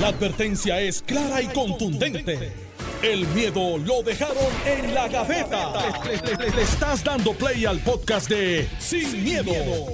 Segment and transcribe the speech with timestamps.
[0.00, 2.52] La advertencia es clara y contundente.
[3.00, 4.36] El miedo lo dejaron
[4.66, 5.72] en la gaveta.
[6.04, 9.52] Le, le estás dando play al podcast de Sin, miedo,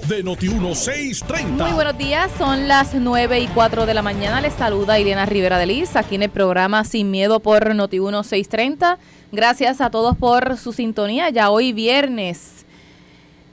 [0.09, 1.49] de Noti1630.
[1.49, 4.41] Muy buenos días, son las 9 y 4 de la mañana.
[4.41, 8.97] Les saluda Irena Rivera de Liz aquí en el programa Sin Miedo por Noti1630.
[9.33, 11.29] Gracias a todos por su sintonía.
[11.29, 12.65] Ya hoy viernes.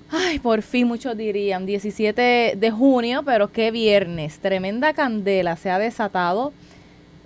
[0.09, 4.39] Ay, por fin muchos dirían 17 de junio, pero qué viernes.
[4.39, 6.53] Tremenda candela se ha desatado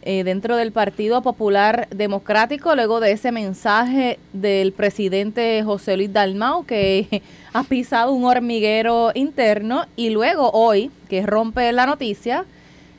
[0.01, 6.65] eh, dentro del Partido Popular Democrático luego de ese mensaje del presidente José Luis Dalmau
[6.65, 7.21] que
[7.53, 12.45] ha pisado un hormiguero interno y luego hoy que rompe la noticia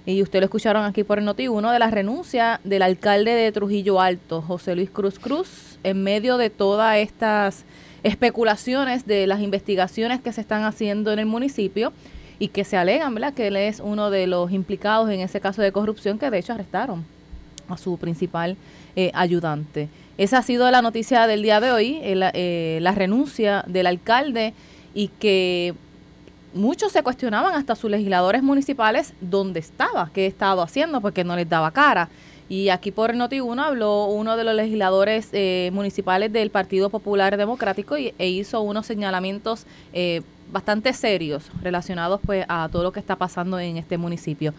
[0.06, 4.00] y ustedes lo escucharon aquí por el Noti1 de la renuncia del alcalde de Trujillo
[4.00, 7.64] Alto, José Luis Cruz Cruz, en medio de todas estas
[8.02, 11.92] especulaciones de las investigaciones que se están haciendo en el municipio
[12.38, 15.62] y que se alegan, ¿verdad?, que él es uno de los implicados en ese caso
[15.62, 17.04] de corrupción que de hecho arrestaron
[17.68, 18.56] a su principal
[18.96, 19.88] eh, ayudante.
[20.18, 24.54] Esa ha sido la noticia del día de hoy, eh, la renuncia del alcalde
[24.94, 25.74] y que
[26.54, 31.48] muchos se cuestionaban hasta sus legisladores municipales dónde estaba, qué estado haciendo, porque no les
[31.48, 32.08] daba cara.
[32.52, 37.96] Y aquí por Noti1 habló uno de los legisladores eh, municipales del Partido Popular Democrático
[37.96, 39.64] y, e hizo unos señalamientos
[39.94, 40.20] eh,
[40.52, 44.52] bastante serios relacionados pues a todo lo que está pasando en este municipio.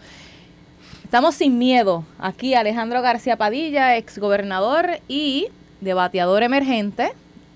[1.04, 2.04] Estamos sin miedo.
[2.18, 5.46] Aquí Alejandro García Padilla, exgobernador y
[5.80, 7.12] debateador emergente,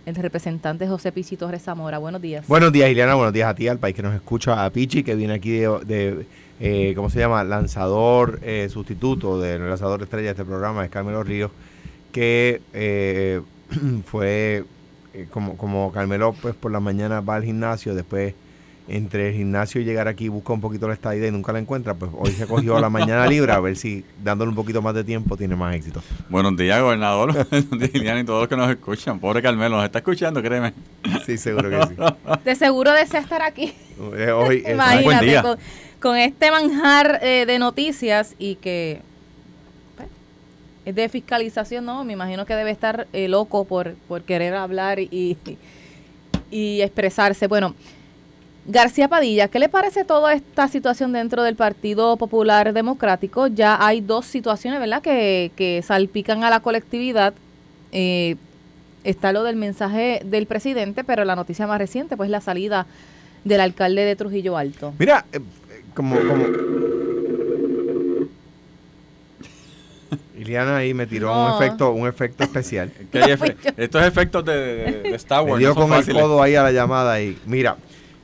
[0.07, 1.99] el representante José Pichi Torres Zamora.
[1.99, 2.47] Buenos días.
[2.47, 3.17] Buenos días, Ileana.
[3.17, 6.27] Buenos días a ti, al país que nos escucha, a Pichi, que viene aquí de,
[6.61, 7.45] eh, ¿cómo se llama?
[7.45, 11.51] Lanzador eh, sustituto del lanzador estrella de este programa, es Carmelo Ríos,
[12.13, 13.41] que eh,
[14.07, 14.65] fue
[15.15, 18.35] eh, como, como Carmelo pues por la mañana va al gimnasio, después
[18.89, 21.95] entre el gimnasio y llegar aquí busca un poquito la estadía y nunca la encuentra,
[21.95, 24.95] pues hoy se cogió a la mañana libre a ver si dándole un poquito más
[24.95, 26.03] de tiempo tiene más éxito.
[26.31, 29.21] Buenos días, gobernador, y todos los que nos escuchan.
[29.21, 30.73] Pobre Carmelo, nos está escuchando, créeme.
[31.27, 31.95] Sí, seguro que sí.
[32.45, 33.75] De seguro desea estar aquí.
[34.15, 35.59] Eh, hoy es Imagínate, con,
[36.01, 39.01] con, este manjar eh, de noticias y que
[39.97, 40.09] pues,
[40.85, 42.05] es de fiscalización, ¿no?
[42.05, 45.37] Me imagino que debe estar eh, loco por, por querer hablar y,
[46.51, 47.47] y expresarse.
[47.47, 47.75] Bueno,
[48.71, 53.47] García Padilla, ¿qué le parece toda esta situación dentro del Partido Popular Democrático?
[53.47, 57.33] Ya hay dos situaciones, ¿verdad?, que, salpican a la colectividad.
[57.93, 58.37] Eh,
[59.05, 62.87] está lo del mensaje del presidente, pero la noticia más reciente, pues la salida
[63.43, 64.93] del alcalde de Trujillo Alto.
[64.99, 65.25] Mira,
[65.99, 66.45] como, como...
[70.39, 72.93] Iliana ahí me tiró un efecto un efecto especial.
[73.77, 75.55] estos efectos de, Star Wars.
[75.55, 77.77] Me dio con el codo ahí a la llamada y mira,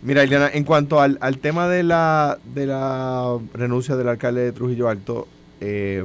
[0.03, 4.89] Mira, Ileana, en cuanto al, tema de la, de la renuncia del alcalde de Trujillo
[4.89, 5.27] Alto,
[5.61, 6.05] eh,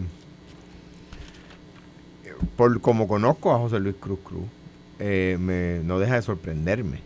[2.55, 4.45] por como conozco a José Luis Cruz Cruz,
[4.97, 7.01] eh, me, no deja de sorprenderme,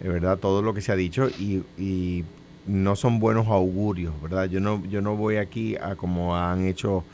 [0.00, 2.24] Es verdad, todo lo que se ha dicho y, y,
[2.66, 4.46] no son buenos augurios, ¿verdad?
[4.46, 7.04] Yo no, yo no voy aquí a como han hecho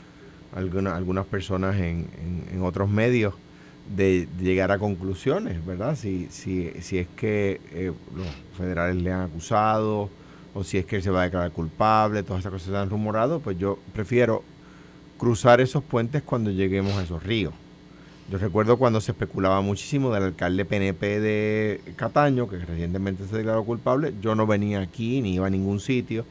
[0.55, 2.07] algunas personas en,
[2.51, 3.33] en otros medios
[3.95, 5.95] de, llegar a conclusiones, ¿verdad?
[5.95, 8.27] Si, si, si es que eh, los
[8.57, 10.09] federales le han acusado
[10.53, 12.89] o si es que él se va a declarar culpable, todas esas cosas se han
[12.89, 14.43] rumorado, pues yo prefiero
[15.17, 17.53] cruzar esos puentes cuando lleguemos a esos ríos.
[18.29, 23.63] Yo recuerdo cuando se especulaba muchísimo del alcalde PNP de Cataño, que recientemente se declaró
[23.65, 26.25] culpable, yo no venía aquí ni iba a ningún sitio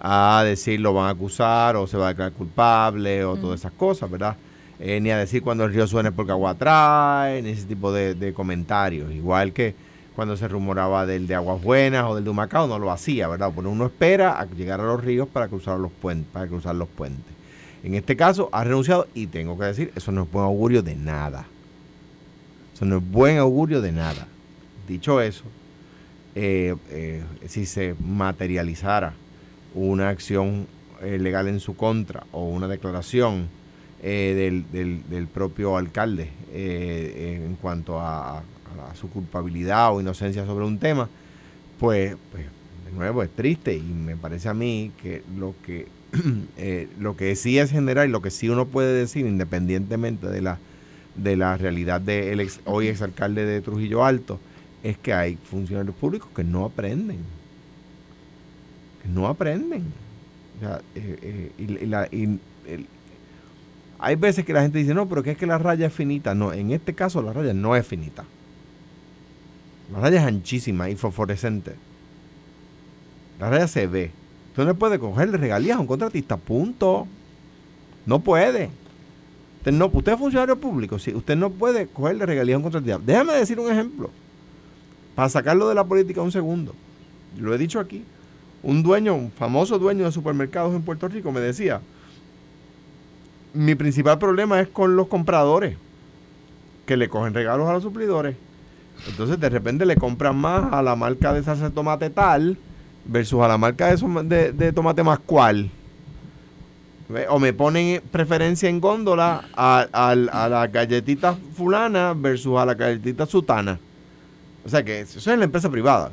[0.00, 3.72] a decir lo van a acusar o se va a declarar culpable o todas esas
[3.72, 4.36] cosas, ¿verdad?
[4.78, 8.32] Eh, ni a decir cuando el río suene porque agua trae, ni ese tipo de,
[8.34, 9.10] comentarios.
[9.12, 9.74] Igual que
[10.14, 13.50] cuando se rumoraba del de Aguas Buenas o del de Humacao, no lo hacía, ¿verdad?
[13.54, 16.88] Porque uno espera a llegar a los ríos para cruzar los puentes, para cruzar los
[16.88, 17.37] puentes.
[17.82, 20.96] En este caso ha renunciado y tengo que decir, eso no es buen augurio de
[20.96, 21.46] nada.
[22.74, 24.26] Eso no es buen augurio de nada.
[24.86, 25.44] Dicho eso,
[26.34, 29.14] eh, eh, si se materializara
[29.74, 30.66] una acción
[31.02, 33.48] legal en su contra o una declaración
[34.00, 38.44] eh, del, propio alcalde eh, en cuanto a,
[38.94, 41.08] su culpabilidad o inocencia sobre un tema,
[41.80, 42.44] pues, pues,
[42.86, 45.88] de nuevo es triste y me parece a mí que lo que
[46.56, 50.42] eh, lo que sí es general y lo que sí uno puede decir independientemente de
[50.42, 50.58] la
[51.16, 54.38] de la realidad de el ex, hoy exalcalde de Trujillo Alto
[54.84, 57.18] es que hay funcionarios públicos que no aprenden
[59.02, 59.84] que no aprenden
[61.58, 62.86] y, la, y el,
[63.98, 66.34] hay veces que la gente dice, no, pero que es que la raya es finita.
[66.34, 68.24] No, en este caso la raya no es finita.
[69.92, 71.74] La raya es anchísima y fosforescente.
[73.40, 74.12] La raya se ve.
[74.58, 77.06] Tú no puedes cogerle regalías a un contratista, punto.
[78.06, 78.70] No puede.
[79.58, 82.98] Usted, no, usted es funcionario público, sí, usted no puede cogerle regalía a un contratista.
[82.98, 84.10] Déjame decir un ejemplo,
[85.14, 86.74] para sacarlo de la política un segundo.
[87.38, 88.02] Lo he dicho aquí.
[88.64, 91.80] Un dueño, un famoso dueño de supermercados en Puerto Rico me decía,
[93.54, 95.76] mi principal problema es con los compradores,
[96.84, 98.34] que le cogen regalos a los suplidores.
[99.08, 102.58] Entonces de repente le compran más a la marca de salsa de tomate tal
[103.08, 105.70] versus a la marca de, de, tomate más cual.
[107.30, 113.24] O me ponen preferencia en góndola a, a, la galletita fulana versus a la galletita
[113.26, 113.80] sutana.
[114.64, 116.12] O sea que eso es la empresa privada.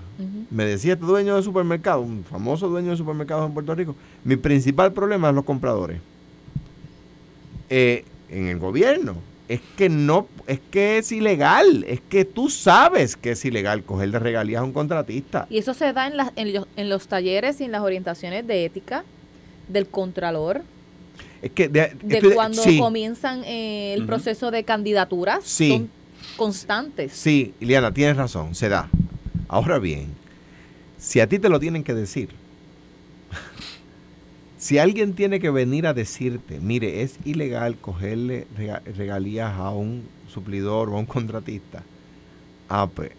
[0.50, 4.38] Me decía este dueño de supermercado, un famoso dueño de supermercados en Puerto Rico, mi
[4.38, 6.00] principal problema es los compradores.
[7.70, 9.16] Eh, en el gobierno
[9.48, 14.12] es que no, es que es ilegal, es que tú sabes que es ilegal coger
[14.12, 15.46] de regalías a un contratista.
[15.50, 18.66] Y eso se da en, en, los, en los talleres y en las orientaciones de
[18.66, 19.04] ética
[19.68, 20.62] del contralor.
[21.42, 21.92] Es que de,
[22.34, 25.90] cuando comienzan eh, el proceso de candidaturas, son
[26.38, 27.12] constantes.
[27.12, 28.90] Sí, Iliana, tienes razón, se da.
[29.48, 30.08] Ahora bien,
[30.98, 32.30] si a ti te lo tienen que decir,
[34.66, 38.48] si alguien tiene que venir a decirte, mire, es ilegal cogerle
[38.98, 41.84] regalías a un suplidor o a un contratista,
[42.68, 43.12] ah, pues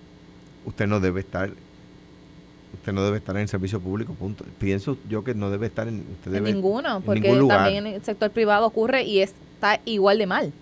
[0.65, 1.53] usted no debe estar
[2.75, 4.45] usted no debe estar en el servicio público, punto.
[4.59, 8.33] Pienso yo que no debe estar en, usted debe, ninguno, porque también en el sector
[8.33, 10.53] privado ocurre y está igual de mal.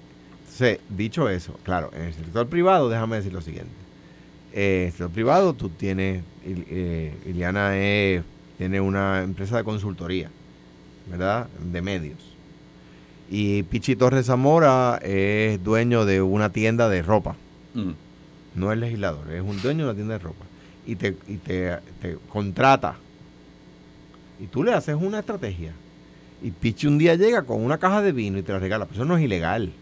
[0.51, 3.73] Sí, dicho eso, claro, en el sector privado, déjame decir lo siguiente.
[4.53, 7.73] Eh, en el sector privado tú tienes, eh, Iliana
[8.59, 10.29] tiene una empresa de consultoría
[11.07, 11.49] ¿verdad?
[11.73, 12.19] De medios.
[13.31, 17.37] Y Pichi Torres Zamora es dueño de una tienda de ropa.
[17.75, 17.93] Mm.
[18.55, 20.45] No es legislador, es un dueño de una tienda de ropa.
[20.87, 21.79] Y te, y te,
[22.29, 22.97] contrata.
[24.39, 25.73] Y tú le haces una estrategia.
[26.43, 28.85] Y Pichi un día llega con una caja de vino y te la regala.
[28.85, 29.73] Pero eso no es ilegal.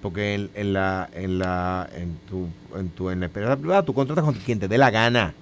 [0.00, 2.46] Porque en, la en la en tu
[2.78, 5.32] en tu en la empresa privada tú contratas con quien te dé la gana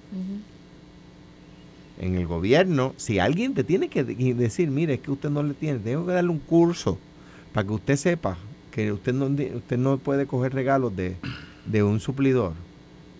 [1.99, 5.53] en el gobierno, si alguien te tiene que decir, mire, es que usted no le
[5.53, 6.97] tiene, tengo que darle un curso
[7.53, 8.37] para que usted sepa
[8.71, 12.53] que usted no, usted no puede coger regalos de, un suplidor.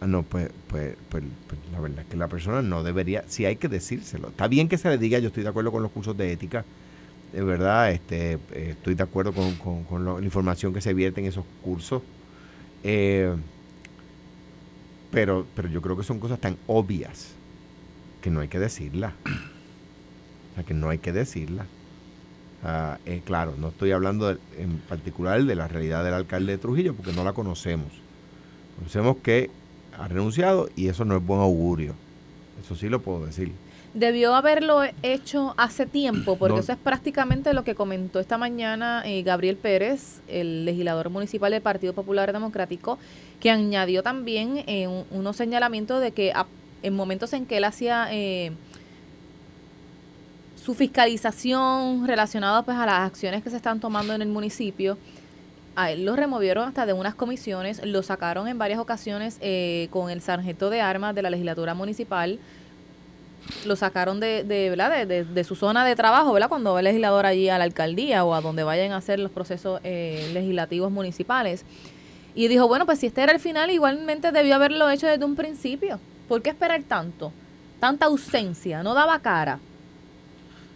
[0.01, 3.45] Ah, no, pues, pues, pues, pues, la verdad es que la persona no debería, si
[3.45, 4.29] hay que decírselo.
[4.29, 6.65] Está bien que se le diga, yo estoy de acuerdo con los cursos de ética,
[7.31, 11.45] de verdad, este, eh, estoy de acuerdo con, la información que se vierte en esos
[11.63, 12.01] cursos.
[12.83, 13.33] Eh,
[15.11, 17.35] pero, pero yo creo que son cosas tan obvias
[18.23, 19.13] que no hay que decirla.
[19.25, 21.65] O sea, que no hay que decirla.
[23.05, 27.11] Eh, claro, no estoy hablando en particular de la realidad del alcalde de Trujillo porque
[27.11, 27.89] no la conocemos.
[28.77, 29.51] Conocemos que
[29.99, 31.95] ha renunciado y eso no es buen augurio.
[32.63, 33.51] Eso sí lo puedo decir.
[33.93, 39.21] Debió haberlo hecho hace tiempo, porque eso es prácticamente lo que comentó esta mañana eh,
[39.23, 42.97] Gabriel Pérez, el legislador municipal del Partido Popular Democrático,
[43.41, 46.31] que añadió también eh, unos señalamientos de que
[46.83, 48.51] en momentos en que él hacía eh,
[50.63, 54.97] su fiscalización relacionada pues a las acciones que se están tomando en el municipio,
[55.75, 60.09] a él lo removieron hasta de unas comisiones, lo sacaron en varias ocasiones eh, con
[60.09, 62.39] el sargento de armas de la legislatura municipal,
[63.65, 65.05] lo sacaron de, de, ¿verdad?
[65.05, 66.47] De, su zona de trabajo, ¿verdad?
[66.47, 69.31] Cuando va el legislador allí a la alcaldía o a donde vayan a hacer los
[69.31, 71.65] procesos eh, legislativos municipales.
[72.35, 75.35] Y dijo, bueno, pues si este era el final, igualmente debió haberlo hecho desde un
[75.35, 75.99] principio.
[76.27, 77.31] ¿Por qué esperar tanto?
[77.79, 79.59] Tanta ausencia, no daba cara.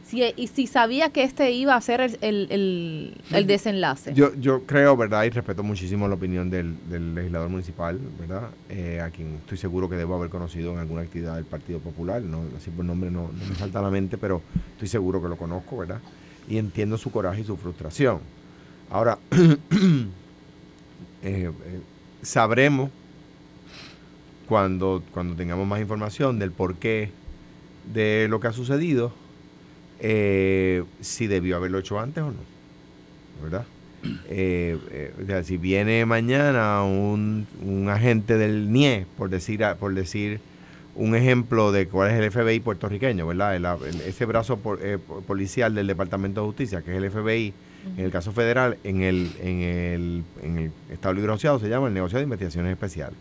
[0.06, 3.13] Si, y si sabía que este iba a ser el,
[3.46, 4.13] desenlace.
[4.13, 5.25] Yo, yo creo, ¿verdad?
[5.25, 6.77] Y respeto muchísimo la opinión del,
[7.13, 8.50] legislador municipal, ¿verdad?
[8.70, 12.22] Eh, a quien estoy seguro que debo haber conocido en alguna actividad del Partido Popular.
[12.22, 14.42] No, así por nombre no, me falta a la mente, pero
[14.74, 16.00] estoy seguro que lo conozco, ¿verdad?
[16.48, 18.20] Y entiendo su coraje y su frustración.
[18.89, 20.08] Ahora, eh,
[21.22, 21.51] eh,
[22.22, 22.92] sabremos
[24.48, 27.12] cuando, cuando tengamos más información del porqué
[27.94, 29.12] de lo que ha sucedido,
[30.00, 32.39] eh, si debió haberlo hecho antes o no.
[33.44, 33.66] ¿Verdad?
[34.30, 34.77] Eh,
[35.18, 40.39] eh, si viene mañana un, un, agente del NIE, por decir, por decir
[40.96, 43.80] un ejemplo de cuál es el FBI puertorriqueño, ¿verdad?
[44.06, 47.54] ese brazo policial del Departamento de Justicia, que es el FBI,
[47.98, 51.88] en el caso federal, en el, en el, en el Estado Libre Asociado se llama
[51.88, 53.18] el Negociado de Investigaciones Especiales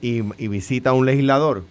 [0.00, 1.64] y, visita a un legislador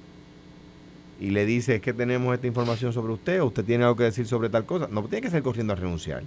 [1.19, 4.03] y le dice es que tenemos esta información sobre usted o usted tiene algo que
[4.03, 6.23] decir sobre tal cosa, no tiene que ser corriendo a renunciar.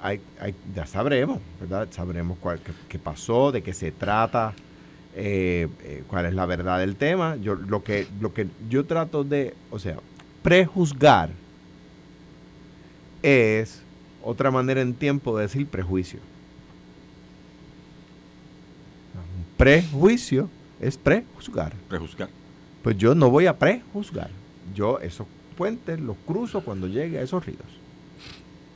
[0.00, 1.88] hay, hay, ya sabremos, ¿verdad?
[1.90, 4.54] Sabremos cuál, qué, pasó, de qué se trata,
[5.14, 7.36] eh, eh, cuál es la verdad del tema.
[7.36, 9.98] Yo lo que, lo que yo trato de, o sea,
[10.42, 11.30] prejuzgar
[13.22, 13.82] es
[14.22, 16.20] otra manera en tiempo de decir prejuicio.
[19.14, 20.48] Un prejuicio
[20.80, 21.72] es prejuzgar.
[21.88, 22.28] Prejuzgar.
[22.82, 24.30] Pues yo no voy a prejuzgar.
[24.74, 27.60] Yo esos puentes los cruzo cuando llegue a esos ríos.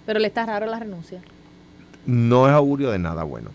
[0.06, 1.20] Pero le está raro la renuncia.
[2.06, 3.50] No es augurio de nada bueno.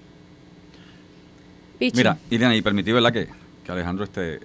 [1.80, 1.98] Pichi.
[1.98, 3.12] Mira, Ileana, y permití, ¿verdad?
[3.12, 3.28] Que,
[3.64, 4.40] que Alejandro este, eh,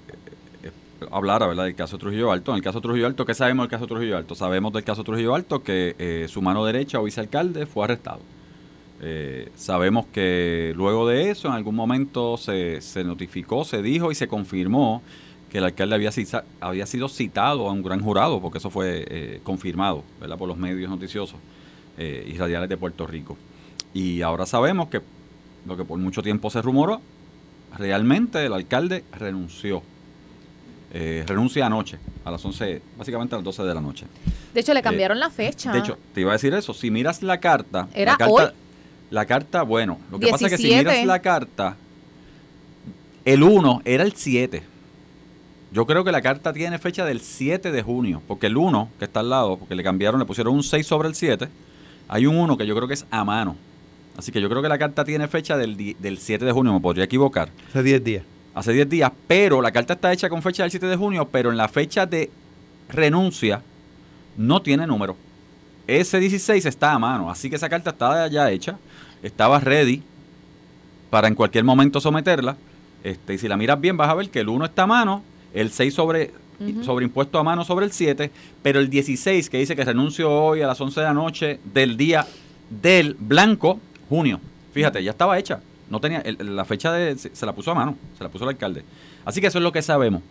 [0.64, 0.70] eh,
[1.12, 1.64] hablara, ¿verdad?
[1.64, 2.50] Del caso Trujillo Alto.
[2.50, 4.34] En el caso Trujillo Alto, ¿qué sabemos del caso Trujillo Alto?
[4.34, 8.20] Sabemos del caso Trujillo Alto que eh, su mano derecha o vicealcalde fue arrestado.
[9.02, 14.14] Eh, sabemos que luego de eso, en algún momento se, se notificó, se dijo y
[14.14, 15.02] se confirmó
[15.50, 19.04] que el alcalde había, cisa- había sido citado a un gran jurado, porque eso fue
[19.08, 20.36] eh, confirmado ¿verdad?
[20.38, 21.36] por los medios noticiosos
[21.98, 23.36] eh, y radiales de Puerto Rico.
[23.94, 25.00] Y ahora sabemos que
[25.66, 27.00] lo que por mucho tiempo se rumoró,
[27.76, 29.82] realmente el alcalde renunció.
[30.92, 34.06] Eh, renuncia anoche, a las 11, básicamente a las 12 de la noche.
[34.52, 35.70] De hecho, le cambiaron la fecha.
[35.72, 36.74] De hecho, te iba a decir eso.
[36.74, 37.88] Si miras la carta.
[37.94, 38.50] ¿Era la carta, hoy?
[39.10, 39.98] La carta, bueno.
[40.10, 40.90] Lo que pasa es que si 17.
[40.90, 41.76] miras la carta,
[43.24, 44.62] el 1 era el 7.
[45.72, 48.22] Yo creo que la carta tiene fecha del 7 de junio.
[48.26, 51.08] Porque el 1, que está al lado, porque le cambiaron, le pusieron un 6 sobre
[51.08, 51.48] el 7.
[52.08, 53.56] Hay un 1 que yo creo que es a mano.
[54.16, 56.72] Así que yo creo que la carta tiene fecha del, del 7 de junio.
[56.72, 58.24] Me podría equivocar Hace 10 días.
[58.54, 61.50] hace 10 días, pero la carta está hecha con fecha del 7 de junio, pero
[61.50, 62.30] en la fecha de
[62.88, 63.62] renuncia
[64.36, 65.16] no tiene número.
[65.90, 68.78] Ese 16 está a mano, así que esa carta está ya hecha,
[69.24, 70.02] estaba ready
[71.10, 72.56] para en cualquier momento someterla.
[73.02, 75.24] Este, y si la miras bien vas a ver que el 1 está a mano,
[75.52, 76.30] el 6 sobre,
[76.60, 76.84] Ujú.
[76.84, 78.30] sobreimpuesto a mano sobre el 7,
[78.62, 81.96] pero el 16 que dice que renuncio hoy a las 11 de la noche del
[81.96, 82.24] día
[82.68, 84.38] del blanco, junio.
[84.72, 85.58] Fíjate, ya estaba hecha.
[85.88, 88.44] No tenía el- la fecha de se, se la puso a mano, se la puso
[88.44, 88.84] el alcalde.
[89.24, 90.22] Así que eso es lo que sabemos.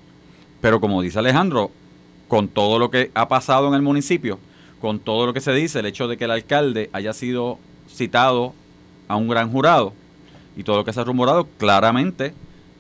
[0.62, 1.70] Pero como dice Alejandro,
[2.30, 4.40] con todo lo que ha pasado en el municipio,
[4.82, 7.60] con todo lo que se dice, el hecho de que el alcalde haya sido
[7.90, 8.54] citado
[9.08, 9.94] a un gran jurado
[10.56, 12.34] y todo lo que se ha rumorado, claramente,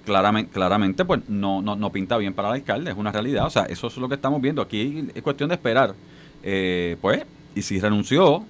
[0.05, 3.45] claramente, claramente pues no, no, no pinta bien para el alcalde, es una realidad.
[3.45, 4.61] O sea, eso es lo que estamos viendo.
[4.61, 5.95] Aquí es cuestión de esperar.
[6.43, 7.23] Eh, pues,
[7.55, 8.45] y si renunció,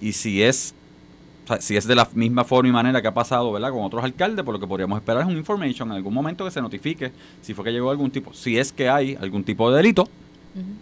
[0.00, 0.74] y si es
[1.44, 3.70] o sea, si es de la misma forma y manera que ha pasado ¿verdad?
[3.70, 6.50] con otros alcaldes, por lo que podríamos esperar es un information en algún momento que
[6.50, 9.78] se notifique si fue que llegó algún tipo, si es que hay algún tipo de
[9.78, 10.06] delito,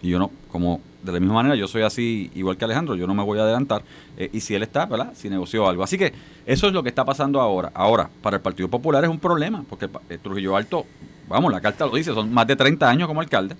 [0.01, 3.07] y yo no, como de la misma manera, yo soy así igual que Alejandro, yo
[3.07, 3.83] no me voy a adelantar,
[4.17, 5.13] eh, y si él está, ¿verdad?
[5.15, 5.83] Si negoció algo.
[5.83, 6.13] Así que
[6.45, 7.71] eso es lo que está pasando ahora.
[7.73, 10.85] Ahora, para el Partido Popular es un problema, porque eh, Trujillo Alto,
[11.27, 13.55] vamos, la carta lo dice, son más de 30 años como alcalde.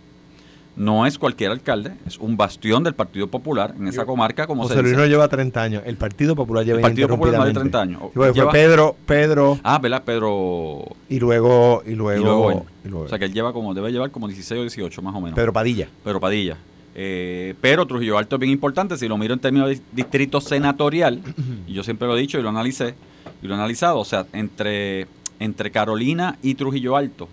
[0.77, 4.75] No es cualquier alcalde, es un bastión del Partido Popular en esa comarca, como José
[4.75, 5.01] se Luis dice.
[5.01, 5.81] no lleva 30 años.
[5.85, 8.19] El Partido Popular lleva El Partido Popular más de 30 ininterrumpidamente.
[8.21, 8.35] años.
[8.35, 10.03] Lleva- Fue Pedro, Pedro Ah, ¿verdad?
[10.05, 10.83] Pedro.
[11.09, 13.91] y luego, y luego, y luego y luego O sea que él lleva como, debe
[13.91, 15.35] llevar como 16 o 18 más o menos.
[15.35, 15.87] Pedro Padilla.
[16.03, 16.57] Pedro Padilla.
[16.93, 21.21] Eh, pero Trujillo Alto es bien importante, si lo miro en términos de distrito senatorial,
[21.67, 22.93] y yo siempre lo he dicho y lo analicé,
[23.41, 25.07] y lo he analizado, o sea, entre,
[25.39, 27.27] entre Carolina y Trujillo Alto,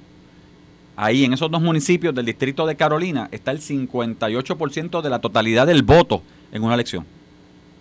[0.97, 5.67] ahí en esos dos municipios del distrito de Carolina está el 58% de la totalidad
[5.67, 6.23] del voto
[6.53, 7.05] en una elección.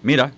[0.02, 0.32] Mira,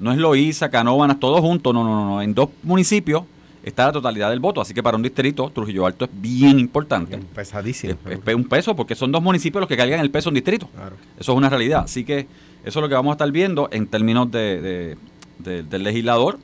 [0.00, 3.22] no es Loíza, Canóvanas, todos juntos, no, no, no, no, en dos municipios
[3.64, 7.18] está la totalidad del voto, así que para un distrito Trujillo Alto es bien importante.
[7.34, 7.94] Pesadísimo.
[8.08, 10.68] Es, es un peso, porque son dos municipios los que cargan el peso en distrito.
[10.74, 10.96] Claro.
[11.18, 11.82] Eso es una realidad.
[11.84, 12.20] Así que
[12.64, 14.96] eso es lo que vamos a estar viendo en términos de, de-
[15.38, 16.38] de- del legislador.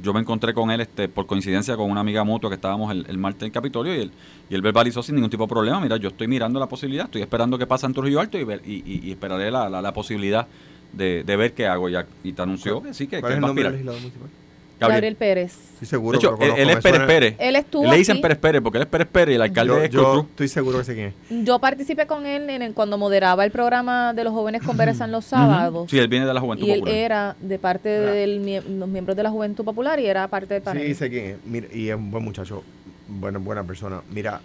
[0.00, 3.04] Yo me encontré con él este, por coincidencia con una amiga mutua que estábamos el,
[3.08, 4.10] el martes en el Capitolio y él,
[4.48, 5.80] y él verbalizó sin ningún tipo de problema.
[5.80, 8.62] Mira, yo estoy mirando la posibilidad, estoy esperando que pase en Trujillo Alto y, ver-
[8.64, 10.46] y, y- y esperaré la, la- la posibilidad
[10.92, 11.88] de, de ver qué hago.
[11.90, 13.74] Ya, y te anunció que sí, que, ¿Cuál que es el va a nombre del
[13.74, 13.94] aspirar.
[13.94, 14.41] legislador municipal?
[14.82, 15.16] Gabriel, Gabriel.
[15.16, 15.54] Pérez.
[15.74, 17.34] Estoy seguro De hecho, que lo él, él es Pérez suena- Pérez.
[17.38, 18.22] Él estuvo Le dicen aquí.
[18.22, 20.78] Pérez Pérez porque él es Pérez Pérez y el alcalde Yo, es yo estoy seguro
[20.78, 21.44] que sé quién es.
[21.44, 25.24] Yo participé con él en el- cuando moderaba el programa de los jóvenes conversan los
[25.24, 25.90] sábados.
[25.90, 26.98] Sí, él viene de la Juventud y él Popular.
[26.98, 28.26] era de parte de
[28.68, 30.86] los miembros de la Juventud Popular y era parte del panel.
[30.86, 31.36] Sí, sé quién es.
[31.44, 32.62] Mira, y es un buen muchacho,
[33.08, 34.02] buena, buena persona.
[34.10, 34.40] Mira,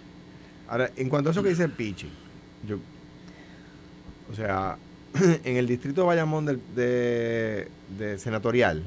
[0.68, 2.08] ahora, en cuanto a eso que dice Pichi,
[2.66, 2.76] yo,
[4.30, 4.76] o sea,
[5.44, 8.82] en el distrito de Bayamón del- de, de senatorial,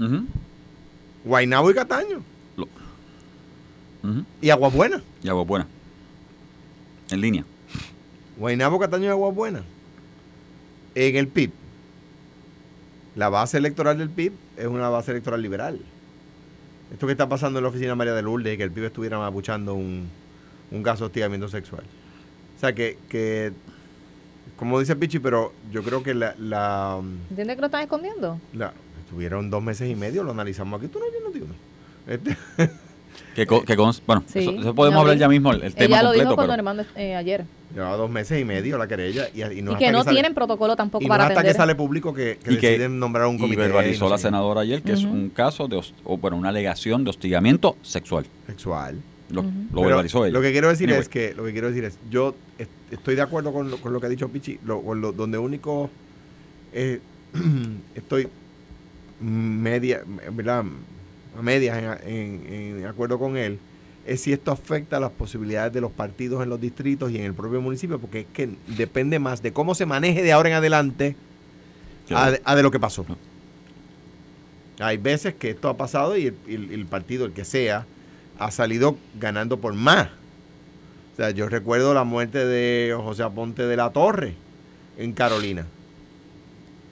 [0.00, 0.26] Ujú,
[1.24, 2.22] Guaynabo y Cataño,
[4.02, 4.24] ujú.
[4.40, 5.02] y Aguabuena.
[5.22, 5.66] Y agua buena.
[7.10, 7.44] En línea.
[8.38, 9.62] Guaynabo, Cataño y Aguabuena.
[10.94, 11.50] En el PIB,
[13.16, 15.80] la base electoral del PIB es una base electoral liberal.
[16.92, 19.74] Esto que está pasando en la oficina María de Lourdes, que el PIB estuviera mapuchando
[19.74, 20.08] un,
[20.70, 21.82] un caso de hostigamiento sexual.
[22.56, 23.52] O sea, que, que
[24.56, 27.00] como dice Pichi, pero yo creo que la, la,
[27.30, 28.40] ¿Entiendes que lo están escondiendo?
[28.52, 28.72] la-
[29.08, 31.48] estuvieron dos meses y medio, lo analizamos aquí, tú no tienes.
[32.06, 32.36] Este,
[33.34, 34.96] Que, que bueno, Sí, eso, eso podemos Gabriel.
[34.98, 37.14] hablar ya mismo el, el tema Ella lo completo, dijo cuando pero le mandó eh,
[37.16, 37.44] ayer.
[37.72, 40.14] Llevaba dos meses y medio la querella y, y no y hasta que no sale-
[40.16, 41.52] tienen protocolo tampoco y no para hasta atender.
[41.54, 43.60] que sale público que, que Y que- deciden nombrar un Y comité.
[43.62, 45.12] verbalizó no la senadora ayer que es Ujú.
[45.12, 48.26] un caso de, o, bueno, una alegación de hostigamiento sexual.
[48.46, 48.96] Sexual.
[49.30, 50.32] Lo, lo Pero verbalizó ella.
[50.34, 51.00] Lo que quiero decir Anyway.
[51.02, 53.92] es que lo que quiero decir es yo est- estoy de acuerdo con lo, con
[53.92, 55.90] lo que ha dicho Pichi, lo, con lo- donde único
[56.72, 57.00] eh,
[57.94, 58.28] estoy
[59.20, 60.64] media, ¿verdad?
[61.38, 63.58] a medias en, en- en acuerdo con él
[64.06, 67.34] es si esto afecta las posibilidades de los partidos en los distritos y en el
[67.34, 71.14] propio municipio, porque es que depende más de cómo se maneje de ahora en adelante
[72.16, 73.04] a, de- a de lo que pasó.
[74.80, 77.84] Hay veces que esto ha pasado y el, el- el partido, el que sea,
[78.38, 80.08] ha salido ganando por más.
[81.12, 84.34] O sea, yo recuerdo la muerte de José Aponte de la Torre
[84.96, 85.66] en Carolina,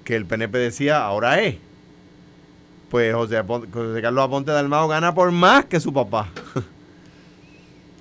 [0.04, 1.56] que el PNP decía, ahora es.
[2.96, 6.28] Pues José, José Carlos Aponte de Almado gana por más que su papá.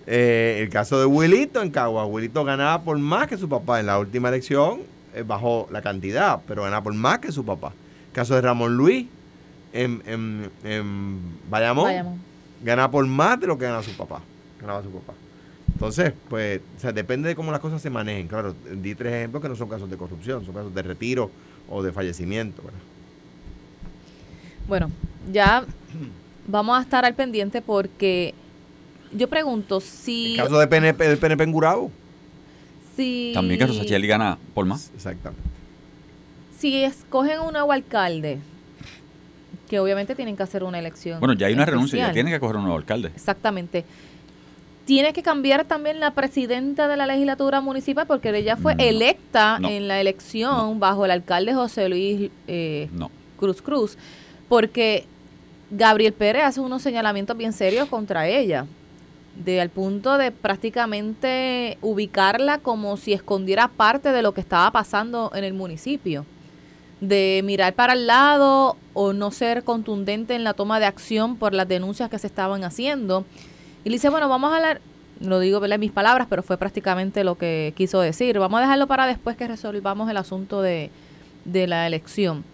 [0.07, 3.79] Eh, el caso de Wilito en Cagua, Wilito ganaba por más que su papá.
[3.79, 4.81] En la última elección
[5.15, 7.73] eh, bajó la cantidad, pero ganaba por más que su papá.
[8.09, 9.07] El caso de Ramón Luis
[9.73, 12.21] en, en, en Bayamón,
[12.61, 14.21] ganaba por más de lo que ganaba su papá.
[14.61, 15.13] Ganaba su papá.
[15.73, 18.27] Entonces, pues, o sea, depende de cómo las cosas se manejen.
[18.27, 21.31] Claro, di tres ejemplos que no son casos de corrupción, son casos de retiro
[21.67, 22.61] o de fallecimiento.
[22.61, 22.79] ¿verdad?
[24.67, 24.91] Bueno,
[25.31, 25.65] ya
[26.47, 28.33] vamos a estar al pendiente porque
[29.11, 30.31] yo pregunto si...
[30.33, 31.91] El caso de PNP, del PNP en Gurabo.
[32.95, 34.91] si También que Rosacheli gana por más.
[34.95, 35.43] Exactamente.
[36.57, 38.39] Si escogen un nuevo alcalde,
[39.69, 41.19] que obviamente tienen que hacer una elección.
[41.19, 43.09] Bueno, ya hay una renuncia, ya tienen que coger un nuevo alcalde.
[43.09, 43.85] Exactamente.
[44.85, 49.57] Tiene que cambiar también la presidenta de la legislatura municipal porque ella fue No, electa
[49.59, 53.09] no, en la elección bajo el alcalde José Luis eh, No.
[53.37, 53.97] Cruz Cruz,
[54.47, 55.05] porque
[55.71, 58.65] Gabriel Pérez hace unos señalamientos bien serios contra ella,
[59.43, 65.31] de al punto de prácticamente ubicarla como si escondiera parte de lo que estaba pasando
[65.35, 66.25] en el municipio,
[67.01, 71.53] de mirar para el lado o no ser contundente en la toma de acción por
[71.53, 73.25] las denuncias que se estaban haciendo.
[73.83, 74.81] Y le dice, bueno, vamos a hablar,
[75.19, 78.87] lo digo en mis palabras, pero fue prácticamente lo que quiso decir, vamos a dejarlo
[78.87, 80.91] para después que resolvamos el asunto de,
[81.43, 82.45] de la elección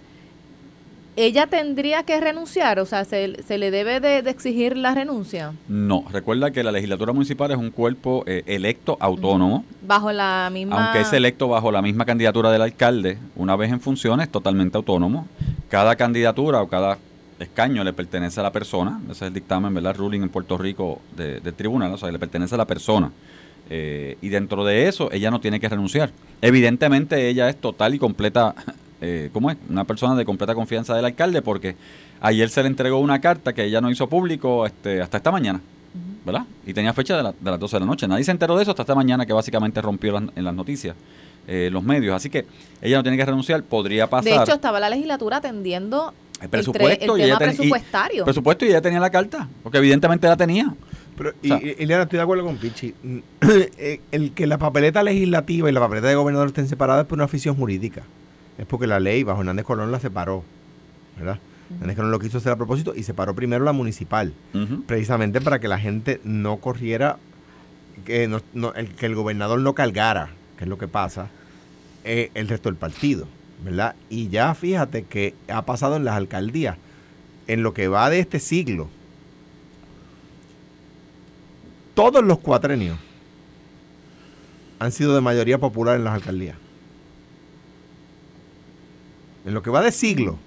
[1.26, 5.54] ella tendría que renunciar, o sea, se, se le debe de, de exigir la renuncia
[5.68, 10.86] No, recuerda que la legislatura municipal es un cuerpo eh, electo autónomo, bajo la misma...
[10.86, 15.28] aunque es electo bajo la misma candidatura del alcalde, una vez en funciones, totalmente autónomo.
[15.70, 16.98] Cada candidatura o cada
[17.40, 19.96] escaño le pertenece a la persona, ese es el dictamen, ¿verdad?
[19.96, 23.12] Ruling en Puerto Rico de- del tribunal, o sea, le pertenece a la persona.
[23.70, 26.12] Eh, y dentro de eso, ella no tiene que renunciar.
[26.42, 28.54] Evidentemente, ella es total y completa,
[29.02, 29.58] eh, ¿cómo es?
[29.70, 31.76] Una persona de completa confianza del alcalde, porque
[32.22, 35.60] ayer se le entregó una carta que ella no hizo público este, hasta esta mañana.
[36.24, 36.46] ¿verdad?
[36.68, 38.08] Y tenía fecha de, la- de las 12 de la noche.
[38.08, 40.96] Nadie se enteró de eso hasta esta mañana que básicamente rompió las- en las noticias
[41.48, 42.16] eh, los medios.
[42.16, 42.46] Así que
[42.80, 44.32] ella no tiene que renunciar, podría pasar.
[44.32, 48.24] De hecho, estaba la legislatura atendiendo el presupuesto el y ella tema y- presupuestario.
[48.24, 50.72] presupuesto y ella tenía la carta, porque evidentemente la tenía.
[51.18, 52.94] Pero, O sea- y, Ileana, estoy de acuerdo con Pichi.
[53.02, 53.18] Mm,
[53.80, 57.18] eh, El que la papeleta legislativa y la papeleta de gobernador estén separadas es por
[57.18, 58.04] una afición jurídica.
[58.62, 60.44] Es porque la ley bajo Hernández Colón la separó.
[61.18, 61.40] ¿Verdad?
[61.74, 64.34] Hernández Colón lo quiso hacer a propósito y separó primero la municipal.
[64.86, 67.18] Precisamente para que la gente no corriera,
[68.06, 71.28] que, no- no- el, que el gobernador no cargara, que es lo que pasa,
[72.06, 73.28] eh, el resto del partido.
[73.64, 73.96] ¿Verdad?
[74.10, 76.78] Y ya fíjate que ha pasado en las alcaldías.
[77.48, 78.88] En lo que va de este siglo,
[81.94, 82.98] todos los cuatrenios
[84.80, 86.56] han sido de mayoría popular en las alcaldías.
[89.46, 90.38] En lo que va de siglo,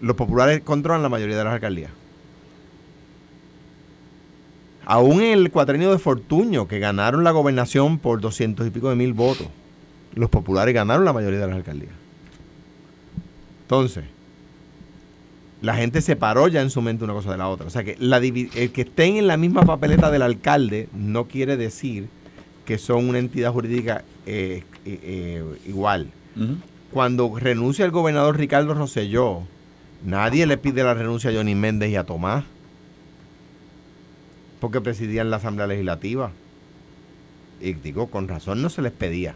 [0.00, 1.90] los populares controlan la mayoría de las alcaldías.
[4.86, 9.14] Aún el cuatrenio de Fortuño, que ganaron la gobernación por doscientos y pico de mil
[9.14, 9.48] votos,
[10.14, 11.92] los populares ganaron la mayoría de las alcaldías.
[13.62, 14.04] Entonces,
[15.62, 17.66] la gente separó ya en su mente una cosa de la otra.
[17.66, 21.56] O sea que la el que estén en la misma papeleta del alcalde no quiere
[21.56, 22.08] decir
[22.66, 26.10] que son una entidad jurídica eh, eh, eh, igual.
[26.94, 29.40] Cuando renuncia el gobernador Ricardo Rosselló,
[30.04, 32.44] nadie le pide la renuncia a Johnny Méndez y a Tomás,
[34.60, 36.30] porque presidían la Asamblea Legislativa.
[37.60, 39.34] Y digo, con razón no se les pedía,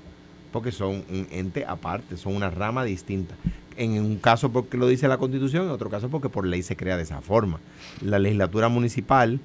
[0.52, 3.34] porque son un ente aparte, son una rama distinta.
[3.76, 6.76] En un caso porque lo dice la Constitución, en otro caso porque por ley se
[6.76, 7.58] crea de esa forma.
[8.00, 9.40] La legislatura municipal,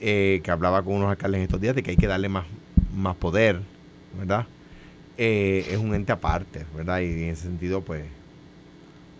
[0.00, 2.46] eh, que hablaba con unos alcaldes estos días de que hay que darle más,
[2.94, 3.60] más poder,
[4.18, 4.46] ¿verdad?
[5.18, 7.00] Eh, es un ente aparte, ¿verdad?
[7.00, 8.04] Y en ese sentido, pues,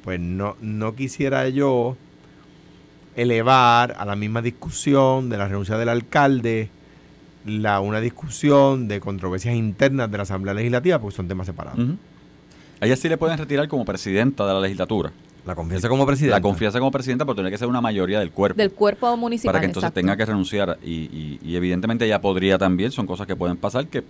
[0.04, 1.96] pues no, no quisiera yo
[3.14, 6.68] elevar a la misma discusión de la renuncia del alcalde
[7.46, 11.78] la, una discusión de controversias internas de la Asamblea Legislativa, porque son temas separados.
[12.80, 15.12] A ella sí le pueden retirar como presidenta de la legislatura.
[15.46, 16.32] La confianza como presidente.
[16.36, 18.58] La confianza como presidenta, pero tiene que ser una mayoría del cuerpo.
[18.58, 19.52] Del cuerpo municipal.
[19.52, 20.00] para que entonces exacto.
[20.00, 20.76] tenga que renunciar.
[20.82, 24.02] Y, y- y evidentemente ella podría también, son cosas que pueden pasar, que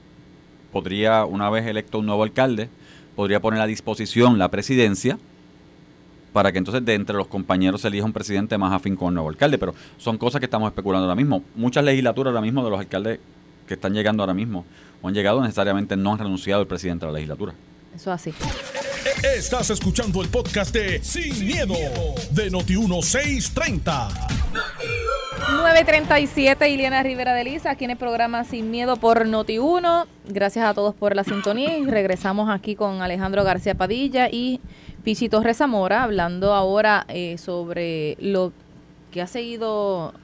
[0.77, 2.69] podría, una vez electo un nuevo alcalde,
[3.15, 5.19] podría poner a disposición la presidencia
[6.35, 9.15] para que entonces de entre los compañeros se elija un presidente más afín con el
[9.15, 9.57] nuevo alcalde.
[9.57, 11.43] Pero son cosas que estamos especulando ahora mismo.
[11.55, 13.21] Muchas legislaturas ahora mismo de los alcaldes
[13.67, 14.67] que están llegando ahora mismo
[15.01, 17.55] o han llegado necesariamente no han renunciado el presidente de la legislatura.
[17.95, 18.35] Eso así.
[19.35, 21.75] Estás escuchando el podcast de Sin, miedo,
[22.33, 24.09] de Noti1630.
[25.49, 30.07] 937, Iliana Rivera de Lisa, aquí en el programa Sin Miedo por Noti1.
[30.29, 34.61] Gracias a todos por la sintonía regresamos aquí con Alejandro García Padilla y
[35.05, 38.53] Pichi Torres Zamora, hablando ahora eh, sobre lo
[39.13, 40.15] que ha seguido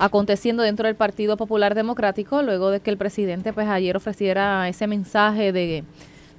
[0.00, 4.88] aconteciendo dentro del Partido Popular Democrático, luego de que el presidente pues ayer ofreciera ese
[4.88, 5.84] mensaje de,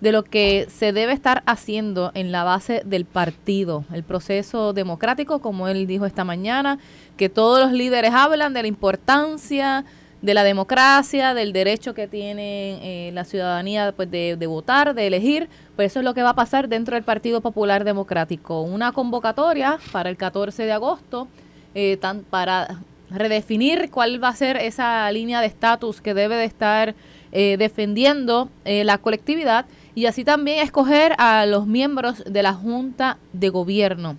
[0.02, 5.40] de lo que se debe estar haciendo en la base del partido, el proceso democrático,
[5.40, 6.78] como él dijo esta mañana,
[7.18, 9.86] que todos los líderes hablan de la importancia
[10.22, 15.48] de la democracia, del derecho que tiene eh, la ciudadanía pues, de, votar, de elegir,
[15.76, 18.62] pues eso es lo que va a pasar dentro del Partido Popular Democrático.
[18.62, 21.28] Una convocatoria para el 14 de agosto
[21.76, 22.82] eh, tan, para
[23.12, 26.96] redefinir cuál va a ser esa línea de estatus que debe de estar
[27.32, 29.66] eh, defendiendo la colectividad
[29.98, 34.16] y así también escoger a los miembros de la Junta de Gobierno.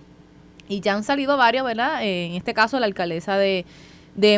[0.67, 2.03] Y ya han salido varios, ¿verdad?
[2.03, 3.63] Eh, en este caso la alcaldesa de,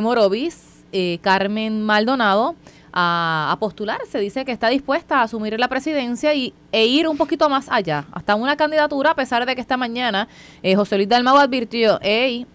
[0.03, 2.55] Morovis, eh, Carmen Maldonado,
[2.93, 4.19] a, a postularse.
[4.19, 8.05] Dice que está dispuesta a asumir la presidencia y, e ir un poquito más allá,
[8.11, 10.27] hasta una candidatura, a pesar de que esta mañana
[10.61, 12.45] eh, José Luis Dalmau advirtió, hey,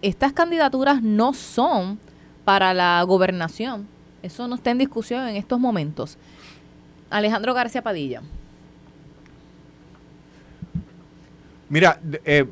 [0.00, 1.98] estas candidaturas no son
[2.46, 3.86] para la gobernación.
[4.22, 6.16] Eso no está en discusión en estos momentos.
[7.10, 8.22] Alejandro García Padilla.
[11.68, 12.46] Mira, eh,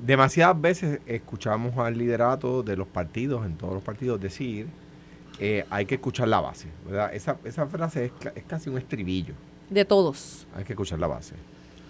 [0.00, 4.66] demasiadas veces escuchamos al liderato de los partidos, en todos los partidos, decir
[5.38, 7.14] eh, hay que escuchar la base, ¿verdad?
[7.14, 9.34] Esa, esa frase es, casi un estribillo,
[9.70, 10.46] De todos.
[10.54, 11.34] hay que escuchar la base.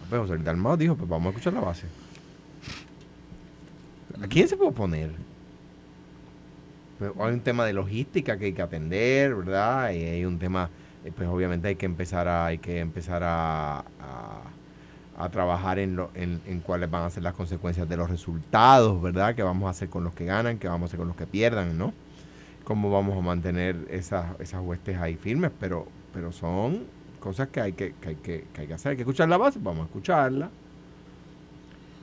[0.08, 1.86] Pues José Dalmau dijo, pues vamos a escuchar la base.
[4.20, 5.10] ¿A quién se puede oponer?
[7.02, 9.90] Pues, hay un tema de logística que hay que atender, ¿verdad?
[9.90, 10.70] Y hay un tema,
[11.04, 13.78] eh, pues obviamente hay que empezar a, hay que empezar a,
[15.18, 19.00] a- trabajar en, lo- en, en cuáles van a ser las consecuencias de los resultados,
[19.02, 19.34] ¿verdad?
[19.34, 20.58] ¿Qué vamos a hacer con los que ganan?
[20.58, 21.92] ¿Qué vamos a hacer con los que pierdan, ¿no?
[22.64, 25.50] ¿Cómo vamos a mantener esas, esas huestes ahí firmes?
[25.60, 26.84] Pero, pero son
[27.20, 28.90] cosas que hay que, que hay que, que hay que hacer.
[28.92, 30.50] Hay que escuchar la base, vamos a escucharla.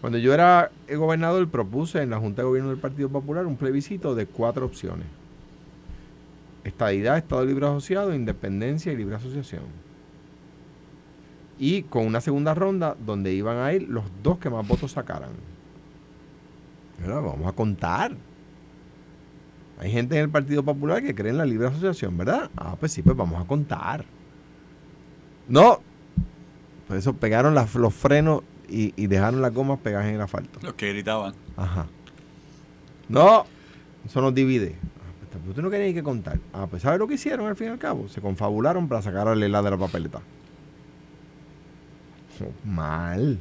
[0.01, 3.57] Cuando yo era el gobernador, propuse en la Junta de Gobierno del Partido Popular un
[3.57, 5.07] plebiscito de cuatro opciones.
[6.63, 9.63] Estadidad, Estado Libre Asociado, Independencia y Libre Asociación.
[11.57, 15.31] Y con una segunda ronda donde iban a ir los dos que más votos sacaran.
[16.99, 17.21] ¿Verdad?
[17.21, 18.13] Vamos a contar.
[19.79, 22.49] Hay gente en el Partido Popular que cree en la libre asociación, ¿verdad?
[22.55, 24.05] Ah, pues sí, pues vamos a contar.
[25.49, 25.79] No.
[26.87, 30.59] Por eso pegaron los frenos y, y dejaron las gomas pegadas en el asfalto.
[30.61, 31.33] Los que gritaban.
[31.57, 31.87] Ajá.
[33.07, 33.45] No,
[34.05, 34.75] eso nos divide.
[34.81, 36.39] Ah, pues, Usted no quería ni que contar.
[36.53, 38.07] Ah, pues ¿sabe lo que hicieron al fin y al cabo?
[38.07, 40.21] Se confabularon para sacar a Lela de la papeleta.
[42.41, 43.39] Oh, Mal.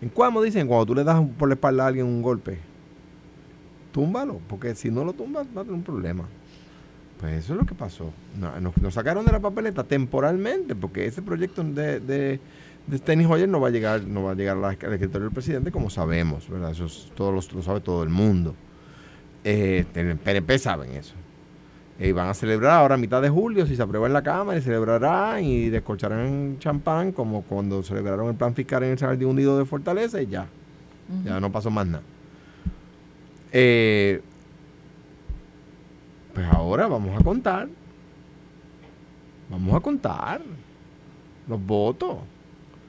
[0.00, 2.58] En Cuamo dicen, cuando tú le das por la espalda a alguien un golpe,
[3.92, 6.24] túmbalo, porque si no lo tumbas va a tener un problema.
[7.18, 8.12] Pues eso es lo que pasó.
[8.38, 12.40] No, nos, nos sacaron de la papeleta temporalmente, porque ese proyecto de, de,
[12.88, 15.70] de Steny Hoyer no va a llegar, no va a llegar al escritorio del presidente,
[15.70, 16.70] como sabemos, ¿verdad?
[16.72, 18.54] Eso es- todo lo, lo sabe todo el mundo.
[19.44, 21.14] Eh, en el PNP saben eso.
[22.00, 24.58] Y van a celebrar ahora a mitad de julio, si se aprueba en la Cámara,
[24.58, 29.58] y celebrarán y descorcharán champán, como cuando celebraron el plan fiscal en el Jardín Unido
[29.58, 30.46] de Fortaleza, y ya.
[31.24, 32.02] Ya no pasó más nada.
[33.52, 34.20] Eh,
[36.34, 37.68] pues ahora vamos a contar.
[39.50, 40.40] Vamos a contar
[41.48, 42.18] los votos.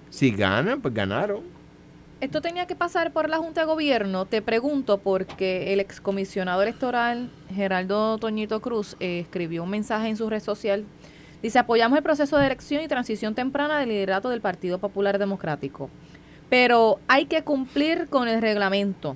[0.10, 1.44] Si ganan, pues ganaron.
[2.22, 7.32] Esto tenía que pasar por la Junta de Gobierno, te pregunto, porque el excomisionado electoral
[7.54, 10.84] Geraldo Toñito Cruz eh, escribió un mensaje en su red social.
[11.42, 15.90] Dice, apoyamos el proceso de elección y transición temprana del liderato del Partido Popular Democrático,
[16.50, 19.16] pero hay que cumplir con el reglamento.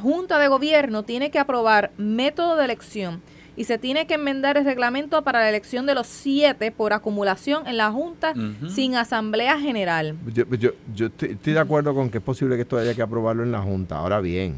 [0.00, 3.20] Junta de Gobierno tiene que aprobar método de elección
[3.56, 7.66] y se tiene que enmendar el reglamento para la elección de los siete por acumulación
[7.66, 8.32] en la Junta
[8.68, 10.16] sin asamblea general.
[10.32, 13.02] Yo, yo, yo estoy, estoy de acuerdo con que es posible que esto haya que
[13.02, 13.96] aprobarlo en la Junta.
[13.98, 14.56] Ahora bien,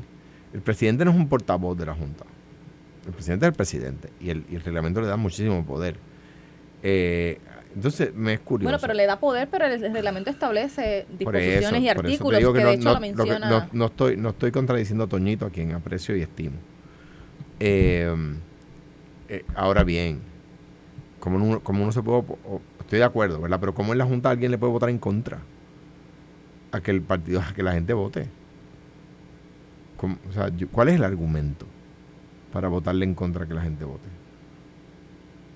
[0.52, 2.24] el presidente no es un portavoz de la Junta.
[3.06, 5.96] El presidente es el presidente y el, y el reglamento le da muchísimo poder.
[6.82, 7.38] Eh,
[7.74, 8.66] entonces, me es curioso.
[8.70, 12.68] Bueno, pero le da poder, pero el, reglamento establece eso, disposiciones y artículos que, no-
[12.68, 13.50] de hecho no- lo que menciona.
[13.50, 16.54] no, no estoy, no estoy contradiciendo a Toñito, a quien aprecio y estimo.
[17.58, 18.14] Eh,
[19.28, 20.20] eh, ahora bien,
[21.20, 22.18] como uno, como uno se puede...
[22.18, 23.58] o- Estoy de acuerdo, ¿verdad?
[23.60, 25.38] Pero ¿cómo en la Junta alguien le puede votar en contra?
[26.70, 28.28] A que el partido, a que la gente vote.
[29.96, 30.18] ¿Cómo?
[30.28, 31.66] O sea, yo- ¿cuál es el argumento
[32.52, 34.06] para votarle en contra a que la gente vote?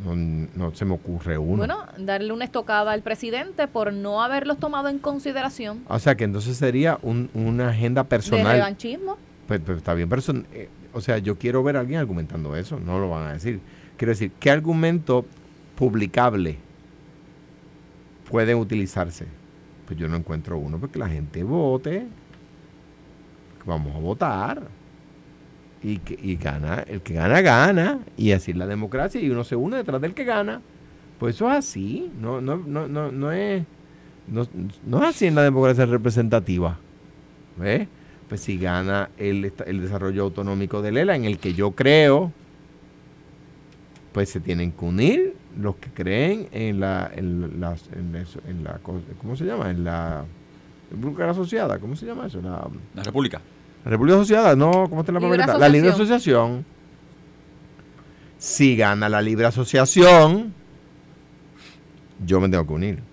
[0.04, 1.56] No, no se me ocurre uno.
[1.58, 6.22] Bueno, darle una estocada al presidente por no haberlos tomado en consideración o sea, que
[6.24, 8.56] entonces sería un- una agenda de personal.
[8.56, 9.18] revanchismo.
[9.48, 12.80] Pues, pues, está bien, pero eh, o sea, yo quiero ver a alguien argumentando eso,
[12.80, 13.60] no lo van a decir.
[13.96, 15.26] Quiero decir, ¿qué argumento
[15.76, 16.58] publicable
[18.30, 19.26] puede utilizarse?
[19.86, 22.06] Pues yo no encuentro uno, porque la gente vote,
[23.66, 24.62] vamos a votar.
[25.82, 28.00] Y, y gana, el que gana, gana.
[28.16, 30.60] Y así es la democracia, y uno se une detrás del que gana.
[31.18, 33.64] Pues eso es así, no, no, no, no, no es,
[34.28, 34.46] no,
[34.86, 36.78] no es así en la democracia representativa.
[37.56, 37.88] ¿Ves?
[38.28, 42.32] Pues si gana el, el desarrollo autonómico de Lela, en el que yo creo,
[44.12, 48.64] pues se tienen que unir los que creen en la, en las- en eso- en
[48.64, 49.70] la, ¿cómo se llama?
[49.70, 50.24] En la
[50.90, 52.40] República Asociada, ¿cómo se llama eso?
[52.42, 53.40] La, La República.
[53.84, 55.58] la República Asociada, no, ¿cómo está la Libre papeleta?
[55.58, 56.36] La libre asociación.
[56.50, 56.78] asociación.
[58.38, 60.52] Si gana la libre asociación,
[62.24, 63.07] yo me tengo que unir.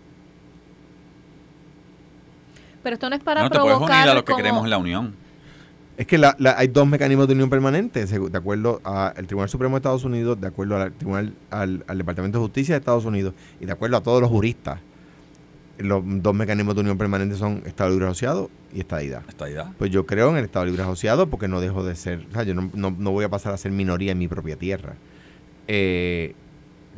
[2.85, 4.63] Pero esto no es para no te puedes provocar unir a los que como- queremos
[4.63, 5.15] en la Unión.
[5.97, 9.73] Es que la- la- hay dos mecanismos de unión permanente, de acuerdo al Tribunal Supremo
[9.75, 13.33] de Estados Unidos, de acuerdo al Tribunal, al, al Departamento de Justicia de Estados Unidos
[13.59, 14.79] y de acuerdo a todos los juristas.
[15.79, 19.23] Los dos mecanismos de unión permanente son Estado Libre Asociado y Estadidad.
[19.27, 19.73] Esta idea.
[19.79, 22.43] Pues yo creo en el Estado Libre Asociado porque no dejo de ser, o sea,
[22.43, 24.93] yo no, no- no voy a pasar a ser minoría en mi propia tierra.
[25.67, 26.35] Eh,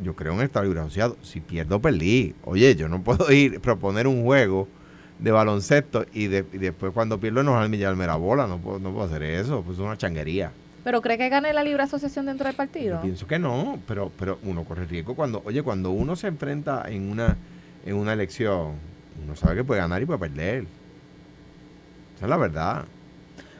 [0.02, 1.16] yo creo en el Estado Libre Asociado.
[1.22, 2.34] Si pierdo, perdí.
[2.44, 4.68] Oye, yo no puedo ir proponer un juego
[5.18, 8.46] de baloncesto y, de- y después cuando pierdo enojarme y llevarme la bola.
[8.46, 9.62] No puedo, no puedo hacer eso.
[9.62, 10.50] Pues es una changuería.
[10.84, 12.96] ¿Pero cree que gane la libre asociación dentro del partido?
[12.96, 16.84] Yo pienso que no, pero, pero uno corre riesgo cuando, oye, cuando uno se enfrenta
[16.88, 17.36] en una,
[17.84, 18.74] en una elección,
[19.22, 20.64] uno sabe que puede ganar y puede perder.
[22.16, 22.84] Esa es la verdad.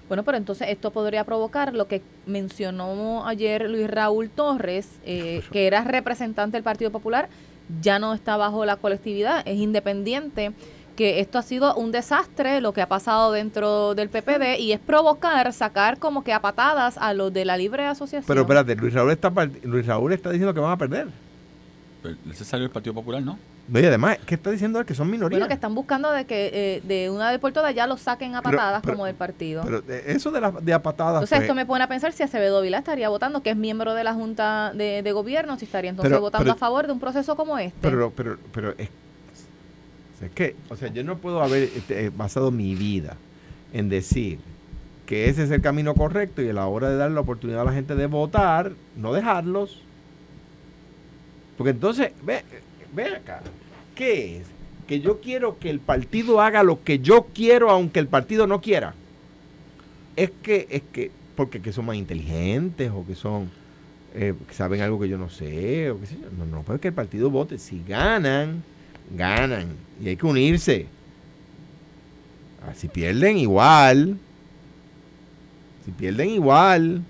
[0.07, 5.67] Bueno, pero entonces esto podría provocar lo que mencionó ayer Luis Raúl Torres, eh, que
[5.67, 7.29] era representante del Partido Popular,
[7.83, 10.53] ya no está bajo la colectividad, es independiente,
[10.99, 14.81] que esto ha sido un desastre lo que ha pasado dentro del PPD y es
[14.81, 18.25] provocar, sacar como que a patadas a los de la libre asociación.
[18.27, 19.31] Pero espérate, Luis Raúl está
[19.63, 21.07] Luis Raúl está diciendo que van a perder.
[22.03, 23.39] Pero ese salió el Partido Popular, ¿no?
[23.69, 24.87] No, y además, ¿qué está diciendo él?
[24.87, 25.39] Que son minorías.
[25.39, 28.35] Bueno, que están buscando de que eh, de una vez por todas ya lo saquen
[28.35, 29.63] a patadas pero- como del partido.
[29.65, 31.15] Pero eh, eso de, la, de a patadas.
[31.23, 33.95] Entonces pues, esto me pone a pensar si Acevedo Vila estaría votando, que es miembro
[33.95, 36.93] de la Junta de, de Gobierno, si estaría entonces Pero- votando pero- a favor de
[36.93, 37.79] un proceso como este.
[37.83, 38.89] Pero, pero, pero es,
[40.23, 43.17] es que, o sea, yo no puedo haber este, basado mi vida
[43.73, 44.39] en decir
[45.07, 47.65] que ese es el camino correcto y a la hora de dar la oportunidad a
[47.65, 49.83] la gente de votar, no dejarlos.
[51.57, 52.43] Porque entonces, ve,
[52.95, 53.43] ve acá,
[53.95, 54.47] ¿qué es?
[54.87, 58.61] Que yo quiero que el partido haga lo que yo quiero aunque el partido no
[58.61, 58.95] quiera.
[60.17, 63.51] Es que, es que, porque que son más inteligentes o que son,
[64.15, 65.99] eh, que saben algo que yo no sé, o.
[66.37, 67.59] No, no, pues que el partido vote.
[67.59, 68.63] Si ganan,
[69.11, 69.69] ganan.
[70.01, 70.87] Y hay que unirse.
[72.67, 74.19] Ah, si pierden, igual.
[75.85, 77.03] Si pierden, igual.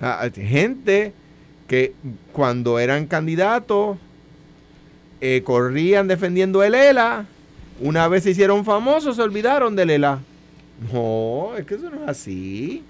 [0.00, 1.12] Ah, hay gente
[1.68, 1.94] que
[2.32, 3.96] cuando eran candidatos
[5.20, 7.26] eh, corrían defendiendo el ELA.
[7.80, 10.20] Una vez se hicieron famosos, se olvidaron del ELA.
[10.92, 12.84] No, es que eso no es así.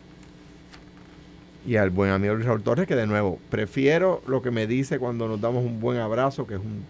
[1.66, 4.98] Y al buen amigo Luis Raúl Torres, que de nuevo, prefiero lo que me dice
[4.98, 6.84] cuando nos damos un buen abrazo, que es, un-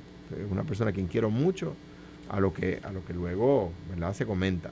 [0.45, 1.75] es una persona a quien quiero mucho,
[2.29, 4.15] a lo que, a lo que luego ¿verdad?
[4.15, 4.71] se comenta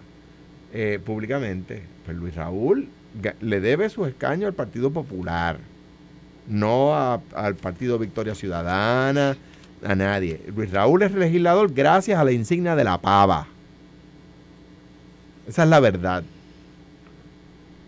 [0.73, 1.83] eh, públicamente.
[2.05, 2.89] Pues Luis Raúl
[3.41, 5.59] le debe su escaño al Partido Popular,
[6.49, 6.95] no
[7.35, 9.37] al Partido Victoria Ciudadana,
[9.85, 10.41] a nadie.
[10.57, 13.47] Luis Raúl es legislador gracias a la insignia de la pava.
[15.47, 16.25] Esa es la verdad.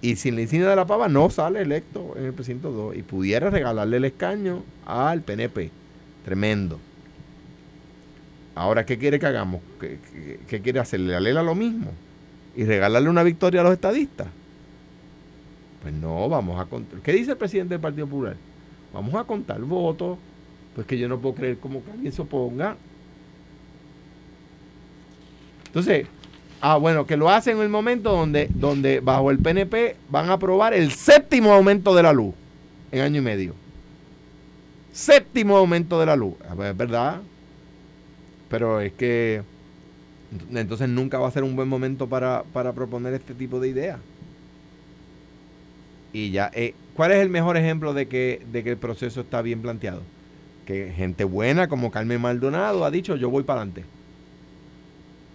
[0.05, 3.03] Y sin la insignia de la pava no sale electo en el precinto 2 y
[3.03, 5.71] pudiera regalarle el escaño al PNP.
[6.27, 6.79] Tremendo.
[8.55, 9.63] Ahora, ¿qué quiere que hagamos?
[9.81, 9.99] ¿Qué,
[10.47, 11.17] qué- quiere hacerle?
[11.17, 11.91] ¿A Lela lo mismo?
[12.55, 14.27] ¿Y regalarle una victoria a los estadistas?
[15.81, 17.01] Pues no, vamos a contar.
[17.01, 18.37] ¿Qué dice el presidente del Partido Popular?
[18.93, 20.19] Vamos a contar votos.
[20.75, 22.77] Pues que yo no puedo creer como que alguien se oponga.
[25.67, 26.07] Entonces,
[26.61, 30.35] Ah, bueno, que lo hacen en el momento donde, donde bajo el PNP van a
[30.35, 32.35] aprobar el séptimo aumento de la luz
[32.91, 33.55] en año y medio.
[34.93, 36.35] Séptimo aumento de la luz.
[36.49, 37.21] A ver, es verdad.
[38.49, 39.43] Pero es que
[40.53, 43.99] entonces nunca va a ser un buen momento para, para proponer este tipo de ideas.
[46.13, 49.43] Y ya, eh, ¿cuál es el mejor ejemplo de que, de que el proceso está
[49.43, 50.03] bien planteado?
[50.65, 53.85] Que gente buena como Carmen Maldonado ha dicho, yo voy para adelante.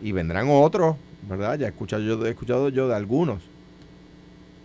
[0.02, 0.96] Y vendrán otros,
[1.28, 1.58] ¿verdad?
[1.60, 3.42] Ya he escuchado yo, he escuchado yo de algunos.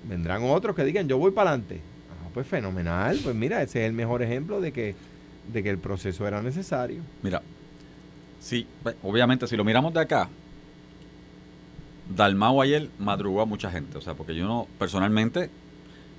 [0.08, 1.80] Vendrán otros que digan, yo voy para adelante.
[2.10, 3.18] Ah, pues fenomenal.
[3.22, 4.94] Pues mira, ese es el mejor ejemplo de que,
[5.52, 7.02] de que el proceso era necesario.
[7.22, 7.42] Mira,
[8.40, 10.28] sí, pues, obviamente si lo miramos de acá,
[12.14, 13.98] Dalmau ayer madrugó a mucha gente.
[13.98, 15.50] O sea, porque yo no, personalmente,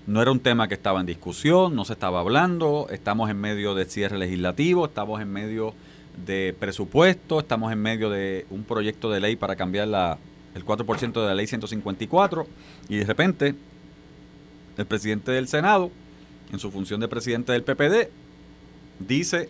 [0.08, 3.76] no era un tema que estaba en discusión, no se estaba hablando, estamos en medio
[3.76, 5.74] de cierre legislativo, estamos en medio
[6.17, 10.17] de presupuesto, estamos en medio de un proyecto de ley para cambiar la,
[10.54, 12.47] el 4% de la ley 154
[12.89, 13.56] y de repente
[14.78, 15.91] el presidente del Senado,
[16.51, 18.10] en su función de presidente del PPD,
[18.99, 19.49] dice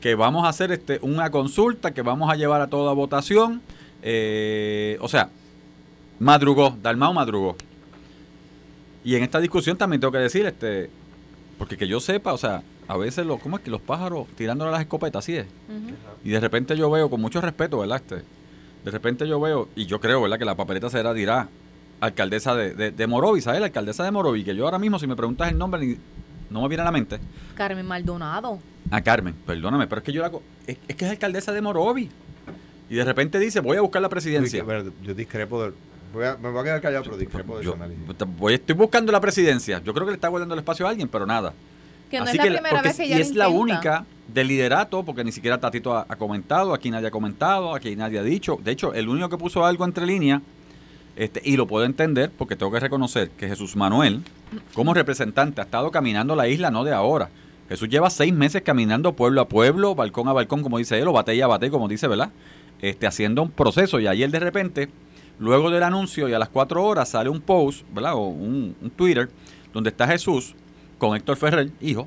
[0.00, 3.60] que vamos a hacer este, una consulta, que vamos a llevar a toda votación.
[4.02, 5.30] Eh, o sea,
[6.18, 7.56] madrugó, Dalmao madrugó.
[9.04, 10.90] Y en esta discusión también tengo que decir, este,
[11.58, 14.72] porque que yo sepa, o sea, a veces lo, ¿cómo es que los pájaros tirándole
[14.72, 15.46] las escopetas, así es?
[16.24, 17.98] Y de repente yo veo, con mucho respeto, ¿verdad?
[17.98, 18.16] Este,
[18.84, 20.38] de repente yo veo, y yo creo, ¿verdad?
[20.38, 21.48] Que la papeleta será, dirá,
[22.00, 23.60] alcaldesa de, de, de Morovi, ¿sabes?
[23.60, 25.96] La alcaldesa de Morovi, que yo ahora mismo, si me preguntas el nombre, ni,
[26.50, 27.20] no me viene a la mente.
[27.54, 28.58] Carmen Maldonado.
[28.90, 30.32] Ah, Carmen, perdóname, pero es que yo la...
[30.66, 32.10] Es, es que es alcaldesa de Morovi.
[32.88, 34.64] Y de repente dice, voy a buscar la presidencia.
[34.66, 35.72] Yo, yo discrepo de,
[36.12, 38.04] Voy a, me voy a quedar callado, pero discrepo de Yo- ese análisis.
[38.36, 39.80] voy, estoy buscando la presidencia.
[39.84, 41.52] Yo creo que le está guardando el espacio a alguien, pero nada.
[42.10, 44.04] Que no Así es la que, primera porque vez que y ella es la única
[44.26, 48.18] del liderato, porque ni siquiera Tatito ha, ha comentado, aquí nadie ha comentado, aquí nadie
[48.18, 48.58] ha dicho.
[48.62, 50.42] De hecho, el único que puso algo entre líneas,
[51.16, 54.22] este, y lo puedo entender, porque tengo que reconocer que Jesús Manuel,
[54.74, 57.28] como representante, ha estado caminando la isla no de ahora.
[57.68, 61.12] Jesús lleva seis meses caminando pueblo a pueblo, balcón a balcón, como dice él, o
[61.12, 62.30] batalla a batalla, como dice, ¿verdad?
[62.80, 64.00] Este, haciendo un proceso.
[64.00, 64.88] Y ayer de repente,
[65.38, 68.14] luego del anuncio y a las cuatro horas sale un post, ¿verdad?
[68.14, 69.28] O un, un Twitter,
[69.72, 70.54] donde está Jesús
[71.00, 72.06] con Héctor Ferrer, hijo,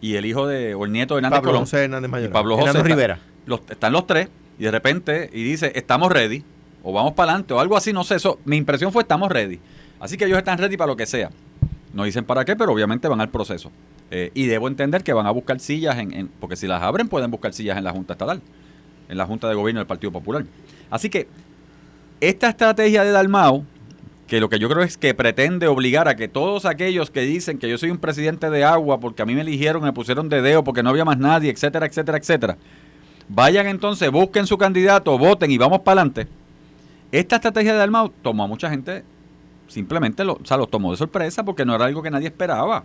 [0.00, 1.62] y el hijo de, o el nieto de Hernández Pablo Colón.
[1.64, 2.30] José Hernández Mayor.
[2.30, 3.18] Y Pablo José Hernández está- Rivera.
[3.44, 6.42] los- están los tres y de repente y dice estamos ready
[6.82, 9.58] o vamos para adelante o algo así no sé eso mi impresión fue estamos ready
[10.00, 11.30] así que ellos están ready para lo que sea
[11.92, 13.70] no dicen para qué pero obviamente van al proceso
[14.10, 17.08] Eh, y debo entender que van a buscar sillas en, en- porque si las abren
[17.08, 18.40] pueden buscar sillas en la junta estatal
[19.08, 20.44] en la junta de gobierno del Partido Popular
[20.90, 21.28] así que
[22.20, 23.64] esta estrategia de Dalmau
[24.28, 27.58] que lo que yo creo es que pretende obligar a que todos aquellos que dicen
[27.58, 30.42] que yo soy un presidente de agua porque a mí me eligieron, me pusieron de
[30.42, 32.56] dedo porque no había más nadie, etcétera, etcétera, etcétera.
[33.28, 36.28] Vayan entonces, busquen su candidato, voten y vamos para adelante.
[37.10, 39.02] Esta estrategia de Dalmau tomó a mucha gente,
[39.66, 42.84] simplemente lo, o sea, los tomó de sorpresa porque no era algo que nadie esperaba.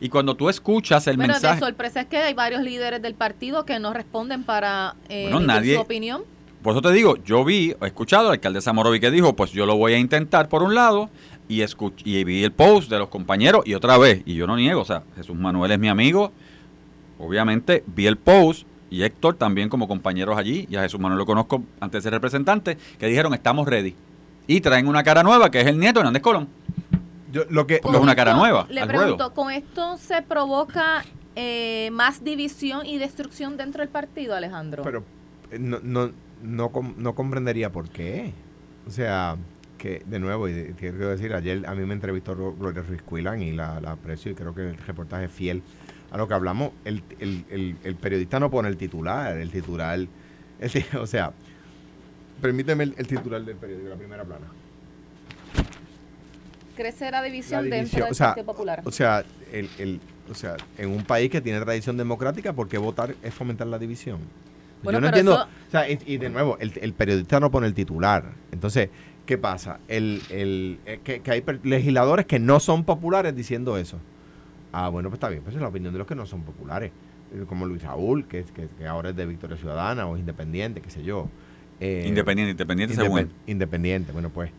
[0.00, 1.56] Y cuando tú escuchas el Bueno, mensaje...
[1.60, 5.46] de sorpresa es que hay varios líderes del partido que no responden para eh, Bueno,
[5.46, 6.22] nadie- su opinión.
[6.62, 9.64] Por eso te digo, yo vi, he escuchado al alcaldesa Morovi que dijo, pues yo
[9.66, 11.08] lo voy a intentar por un lado,
[11.48, 14.56] y, escuch- y vi el post de los compañeros, y otra vez, y yo no
[14.56, 16.32] niego, o sea, Jesús Manuel es mi amigo,
[17.18, 21.26] obviamente vi el post, y Héctor también como compañeros allí, y a Jesús Manuel lo
[21.26, 23.94] conozco antes de ser representante, que dijeron, estamos ready.
[24.46, 26.48] Y traen una cara nueva, que es el nieto de Hernández Colón.
[27.32, 29.34] Yo, lo que, Porque es una cara nueva Le al pregunto, ruedo.
[29.34, 31.04] ¿con esto se provoca
[31.36, 34.82] eh, más división y destrucción dentro del partido, Alejandro?
[34.82, 35.04] Pero
[35.52, 36.10] eh, no, no,
[36.42, 38.32] no, com- no comprendería por qué.
[38.86, 39.36] O sea,
[39.78, 43.52] que de nuevo, y quiero decir, ayer a mí me entrevistó Gloria Ruiz Cuilán y
[43.52, 45.62] la, la aprecio y creo que el reportaje es fiel
[46.10, 46.72] a lo que hablamos.
[46.84, 50.00] El, el, el, el periodista no pone el titular, el titular,
[51.00, 51.32] o sea,
[52.42, 54.46] permíteme el, el titular del periódico, la primera plana.
[56.76, 58.82] ¿Crece la división, La dentro del o sea, Partido Popular?
[58.84, 60.00] O sea, el, el,
[60.30, 63.78] o sea, en un país que tiene tradición democrática, ¿por qué votar es fomentar la
[63.78, 64.18] división?
[64.82, 65.32] Bueno, Yo no entiendo.
[65.34, 68.24] eso- O sea, y, y de nuevo, el, el periodista no pone el titular.
[68.52, 68.88] Entonces,
[69.26, 69.78] ¿qué pasa?
[69.88, 73.98] El, el, eh, que, que hay legisladores que no son populares diciendo eso.
[74.72, 76.92] Ah, bueno, pues está bien, pues es la opinión de los que no son populares.
[77.34, 80.20] Eh, Como Luis Raúl, que, es- que, que ahora es de Victoria Ciudadana o es
[80.20, 81.28] independiente, qué sé yo.
[81.80, 83.28] Eh, independiente, independiente Independ-.
[83.46, 84.50] Independiente, bueno, pues.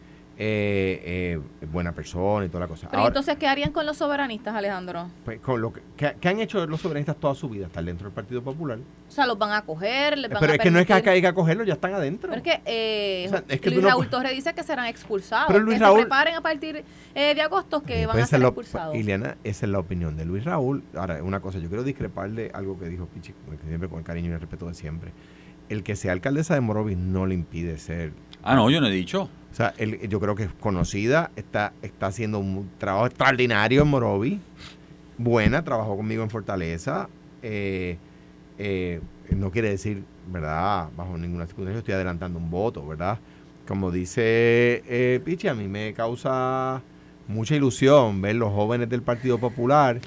[0.44, 2.88] Eh, eh, buena persona y toda la cosa.
[2.90, 5.08] Pero ¿y Ahora, entonces, ¿qué harían con los soberanistas, Alejandro?
[5.24, 7.68] pues, con lo que, ¿qué, qué han hecho los soberanistas toda su vida?
[7.68, 8.80] Estar dentro del Partido Popular.
[9.08, 10.94] O sea, los van a coger, les van Pero a es que no es que
[10.94, 12.30] permitir- hay que cogerlos, ya están adentro.
[12.32, 14.64] Pero es que, eh, O sea, es que tú Luis no Raúl Torres dice que
[14.64, 15.46] serán expulsados.
[15.48, 16.84] Pero Luis que Raúl- se preparen a partir
[17.14, 18.96] eh, de agosto que Eh, van pues a ser la- expulsados.
[18.96, 20.84] Ileana, esa es la opinión de Luis Raúl.
[20.96, 23.34] Ahora, una cosa, yo quiero discrepar de algo que dijo Pichi,
[23.68, 25.12] siempre con el cariño y el respeto de siempre.
[25.70, 28.14] El que sea alcaldesa de Morovis no le impide ser
[28.44, 29.30] Ah, no, yo no he dicho.
[29.52, 33.88] O sea, él- yo creo que es conocida, está, está haciendo un trabajo extraordinario en
[33.90, 34.40] Morovi,
[35.18, 37.10] buena, trabajó conmigo en Fortaleza.
[37.44, 37.98] eh,
[38.60, 39.02] eh,
[39.36, 40.90] no quiere decir, ¿verdad?
[40.96, 43.18] Bajo ninguna circunstancia estoy adelantando un voto, ¿verdad?
[43.68, 46.82] Como dice eh, Pichi, a mí me causa
[47.28, 50.00] mucha ilusión ver los jóvenes del Partido Popular,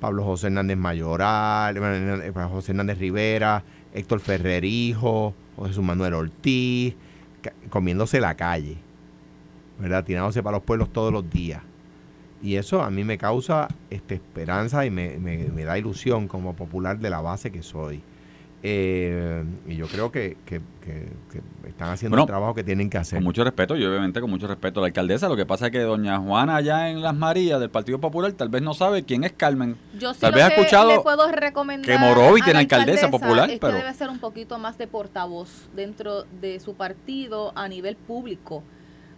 [0.00, 3.62] Pablo José Hernández Mayoral, eh, José Hernández Rivera,
[3.94, 6.94] Héctor Ferrer Hijo, José Manuel Ortiz,
[7.70, 8.76] comiéndose la calle,
[9.82, 10.04] ¿verdad?
[10.04, 11.60] Tirándose para los pueblos todos los días.
[12.42, 16.54] Y eso a mí me causa este, esperanza y me, me- me da ilusión como
[16.56, 18.02] popular de la base que soy.
[18.64, 22.88] Eh, y yo creo que, que- que- que están haciendo Bueno, el trabajo que tienen
[22.90, 23.16] que hacer.
[23.18, 25.28] Con mucho respeto, y obviamente con mucho respeto a la alcaldesa.
[25.28, 28.48] Lo que pasa es que doña Juana allá en Las Marías del Partido Popular tal
[28.50, 29.76] vez no sabe quién es Carmen.
[29.98, 33.50] Yo sí Tal lo vez ha escuchado le puedo recomendar que Morovi tiene alcaldesa popular,
[33.50, 37.66] es pero- que debe ser un poquito más de portavoz dentro de su partido a
[37.68, 38.62] nivel público,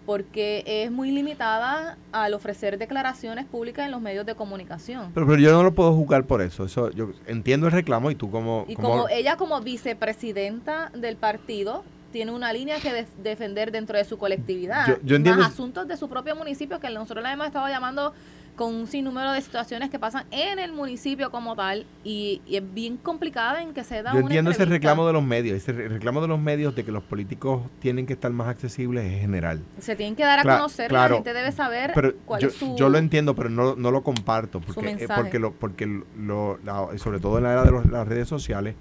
[0.07, 5.11] porque es muy limitada al ofrecer declaraciones públicas en los medios de comunicación.
[5.15, 6.65] Pero, pero yo no lo puedo juzgar por eso.
[6.67, 11.17] Eso yo entiendo el reclamo y tú como, Y como- como ella como vicepresidenta del
[11.17, 15.53] partido tiene una línea que def- defender dentro de su colectividad, Yo- yo entiendo- más
[15.53, 18.15] asuntos de su propio municipio que nosotros la hemos estado llamando
[18.57, 22.75] con un sinnúmero de situaciones que pasan en el municipio como tal y, y es
[22.75, 25.57] bien complicada en que se da yo una entiendo ese reclamo de los medios.
[25.57, 29.05] Ese re- reclamo de los medios de que los políticos tienen que estar más accesibles
[29.13, 29.61] es general.
[29.81, 32.55] Se tienen que dar a conocer, claro, la gente debe saber Pero cuál yo, es
[32.55, 32.77] su...
[32.77, 34.61] yo lo entiendo, pero no, no lo comparto.
[34.61, 38.07] Porque, eh, porque, lo, porque lo, la- sobre todo en la era de los- las
[38.07, 38.77] redes sociales,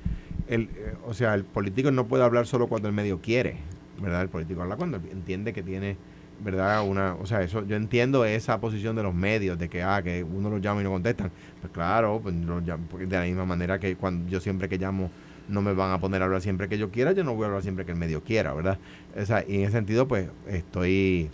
[0.48, 3.58] el, eh, o sea, el político no puede hablar solo cuando el medio quiere,
[4.00, 4.22] ¿verdad?
[4.22, 5.98] El político habla cuando entiende que tiene,
[6.44, 6.86] ¿verdad?
[6.88, 10.24] Una, o sea, eso yo entiendo esa posición de los medios, de que, ah, que
[10.24, 11.32] uno los llama y no contestan.
[11.62, 15.10] Pues claro, pues de la misma manera que cuando yo siempre que llamo
[15.48, 17.48] no me van a poner a hablar siempre que yo quiera, yo no voy a
[17.48, 18.78] hablar siempre que el medio quiera, ¿verdad?
[19.22, 21.30] O sea, y en ese sentido, pues estoy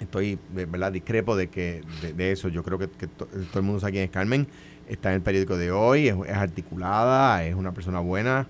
[0.00, 2.48] estoy, de verdad, discrepo de que de, de eso.
[2.48, 4.46] Yo creo que, que to- todo el mundo sabe quién es Carmen.
[4.88, 8.46] Está en el periódico de hoy, es, articulada, es una persona buena.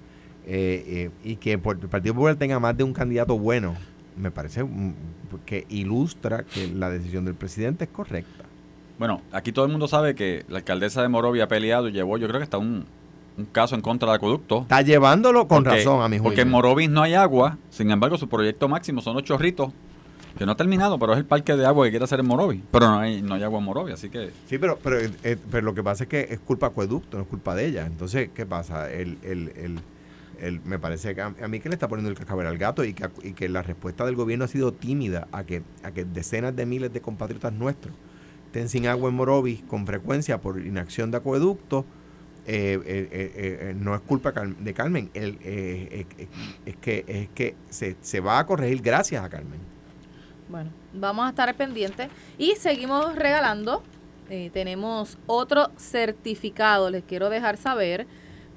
[0.46, 3.74] eh, eh, y que por el Partido Popular tenga más de un candidato bueno,
[4.18, 4.64] me parece
[5.46, 8.44] que ilustra que la decisión del presidente es correcta.
[8.98, 12.18] Bueno, aquí todo el mundo sabe que la alcaldesa de Morovia ha peleado y llevó,
[12.18, 12.84] yo creo que está un,
[13.36, 14.62] un caso en contra del acueducto.
[14.62, 16.24] Está llevándolo con Porque- razón, a mi juicio.
[16.24, 19.72] Porque en Morovis no hay agua, sin embargo su proyecto máximo son los chorritos,
[20.36, 22.60] que no ha terminado, pero es el parque de agua que quiere hacer en Morovis.
[22.72, 24.30] Pero no hay, no hay agua en Morovis, así que...
[24.48, 27.28] Sí, pero, pero, eh, pero lo que pasa es que es culpa acueducto, no es
[27.28, 27.86] culpa de ella.
[27.86, 28.90] Entonces, ¿qué pasa?
[28.90, 29.78] El, el, el,
[30.64, 32.94] me parece que a, a mí que le está poniendo el cascabel al gato y
[32.94, 36.92] que, la respuesta del gobierno ha sido tímida a que, a que decenas de miles
[36.92, 37.94] de compatriotas nuestros
[38.48, 41.84] estén sin agua en Morovis con frecuencia por inacción de acueducto.
[42.46, 45.36] eh, eh, eh, no es culpa de Carmen, es
[46.80, 49.60] que, es que se, se va a corregir gracias a Carmen.
[50.48, 52.08] Bueno, vamos a estar pendientes
[52.38, 53.82] y seguimos regalando.
[54.52, 58.06] Tenemos otro certificado, les quiero dejar saber,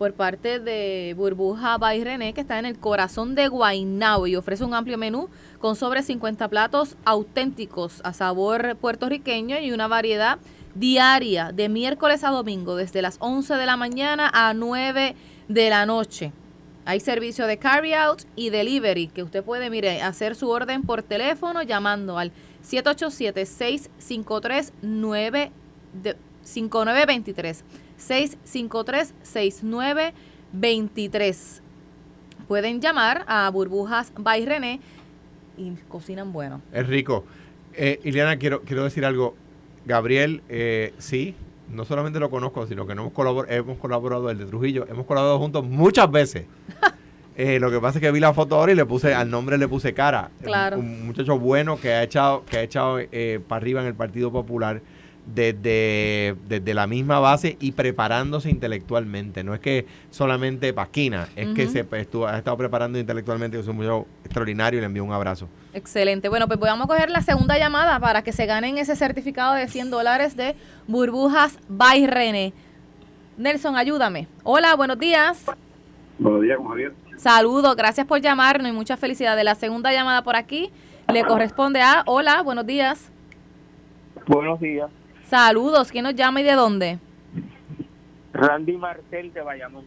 [0.01, 4.63] por parte de Burbuja by René, que está en el corazón de Guaynabo y ofrece
[4.63, 5.29] un amplio menú
[5.59, 10.39] con sobre 50 platos auténticos a sabor puertorriqueño y una variedad
[10.73, 15.15] diaria de miércoles a domingo, desde las 11 de la mañana a 9
[15.47, 16.31] de la noche.
[16.85, 21.03] Hay servicio de carry out y delivery que usted puede, mire, hacer su orden por
[21.03, 22.31] teléfono llamando al
[22.67, 25.51] 787-653-9
[25.93, 27.63] de- 5923.
[30.53, 31.61] 653-6923.
[32.47, 34.79] Pueden llamar a Burbujas by René
[35.57, 36.61] y cocinan bueno.
[36.73, 37.23] Es rico.
[37.73, 39.35] Eh, Ileana, quiero, quiero decir algo.
[39.85, 41.33] Gabriel, eh, sí,
[41.69, 45.05] no solamente lo conozco, sino que no hemos, colabor- hemos colaborado, el de Trujillo, hemos
[45.07, 46.45] colaborado juntos muchas veces.
[47.37, 49.57] Eh, lo que pasa es que vi la foto ahora y le puse, al nombre
[49.57, 50.29] le puse cara.
[50.43, 50.77] Claro.
[50.77, 53.95] Un, un muchacho bueno que ha echado, que ha echado eh, para arriba en el
[53.95, 54.81] Partido Popular
[55.33, 59.43] desde, desde la misma base y preparándose intelectualmente.
[59.43, 63.67] No es que solamente pasquina, es que se pues, estuvo- ha estado preparando intelectualmente, es
[63.67, 65.47] un muchacho extraordinario y le envío un abrazo.
[65.73, 66.29] Excelente.
[66.29, 69.67] Bueno, pues vamos a coger la segunda llamada para que se ganen ese certificado de
[69.67, 70.55] 100 dólares de
[70.87, 72.53] Burbujas by René.
[73.37, 74.27] Nelson, ayúdame.
[74.43, 75.45] Hola, buenos días.
[76.19, 76.93] Buenos días, Javier.
[77.17, 79.43] Saludos, gracias por llamarnos y muchas felicidades.
[79.45, 80.71] La segunda llamada por aquí
[81.11, 83.09] le corresponde a Hola, buenos días.
[84.27, 84.89] Buenos días.
[85.31, 86.99] Saludos, ¿quién nos llama y de dónde?
[88.33, 89.85] Randy Martel de Bayamón.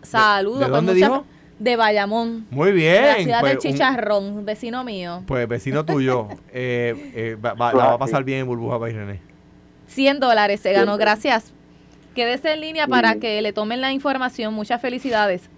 [0.00, 0.60] Saludos.
[0.60, 1.24] de pues, dónde muchas- dijo?
[1.58, 2.46] De Bayamón.
[2.50, 3.04] Muy de bien.
[3.04, 5.22] la ciudad pues, del un- Chicharrón, vecino mío.
[5.26, 8.94] Pues vecino tuyo, eh, eh, va, va- la va a pasar bien en Burbuja País
[8.96, 9.20] René.
[9.88, 11.52] 100 dólares se ganó, gracias.
[12.14, 14.54] Quédese en línea para que le tomen la información.
[14.54, 15.50] Muchas felicidades.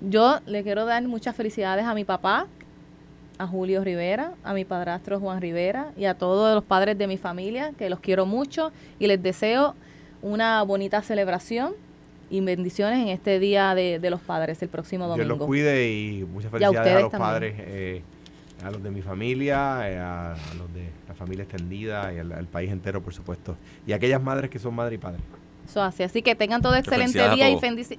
[0.00, 2.46] Yo le quiero dar muchas felicidades a mi papá,
[3.42, 7.18] a Julio Rivera, a mi padrastro Juan Rivera y a todos los padres de mi
[7.18, 9.74] familia, que los quiero mucho y les deseo
[10.22, 11.72] una bonita celebración
[12.30, 15.36] y bendiciones en este Día de, de los Padres, el próximo Dios domingo.
[15.36, 17.30] los cuide y muchas Y a felicidades a, ustedes los también.
[17.30, 18.02] padres, eh,
[18.64, 22.32] a los de mi familia, eh, a, a los de la familia extendida y al,
[22.32, 23.56] al país entero, por supuesto.
[23.86, 25.18] Y a aquellas madres que son madre y padre.
[25.68, 27.98] Eso así, así que tengan todo excelente felicidades día y todos.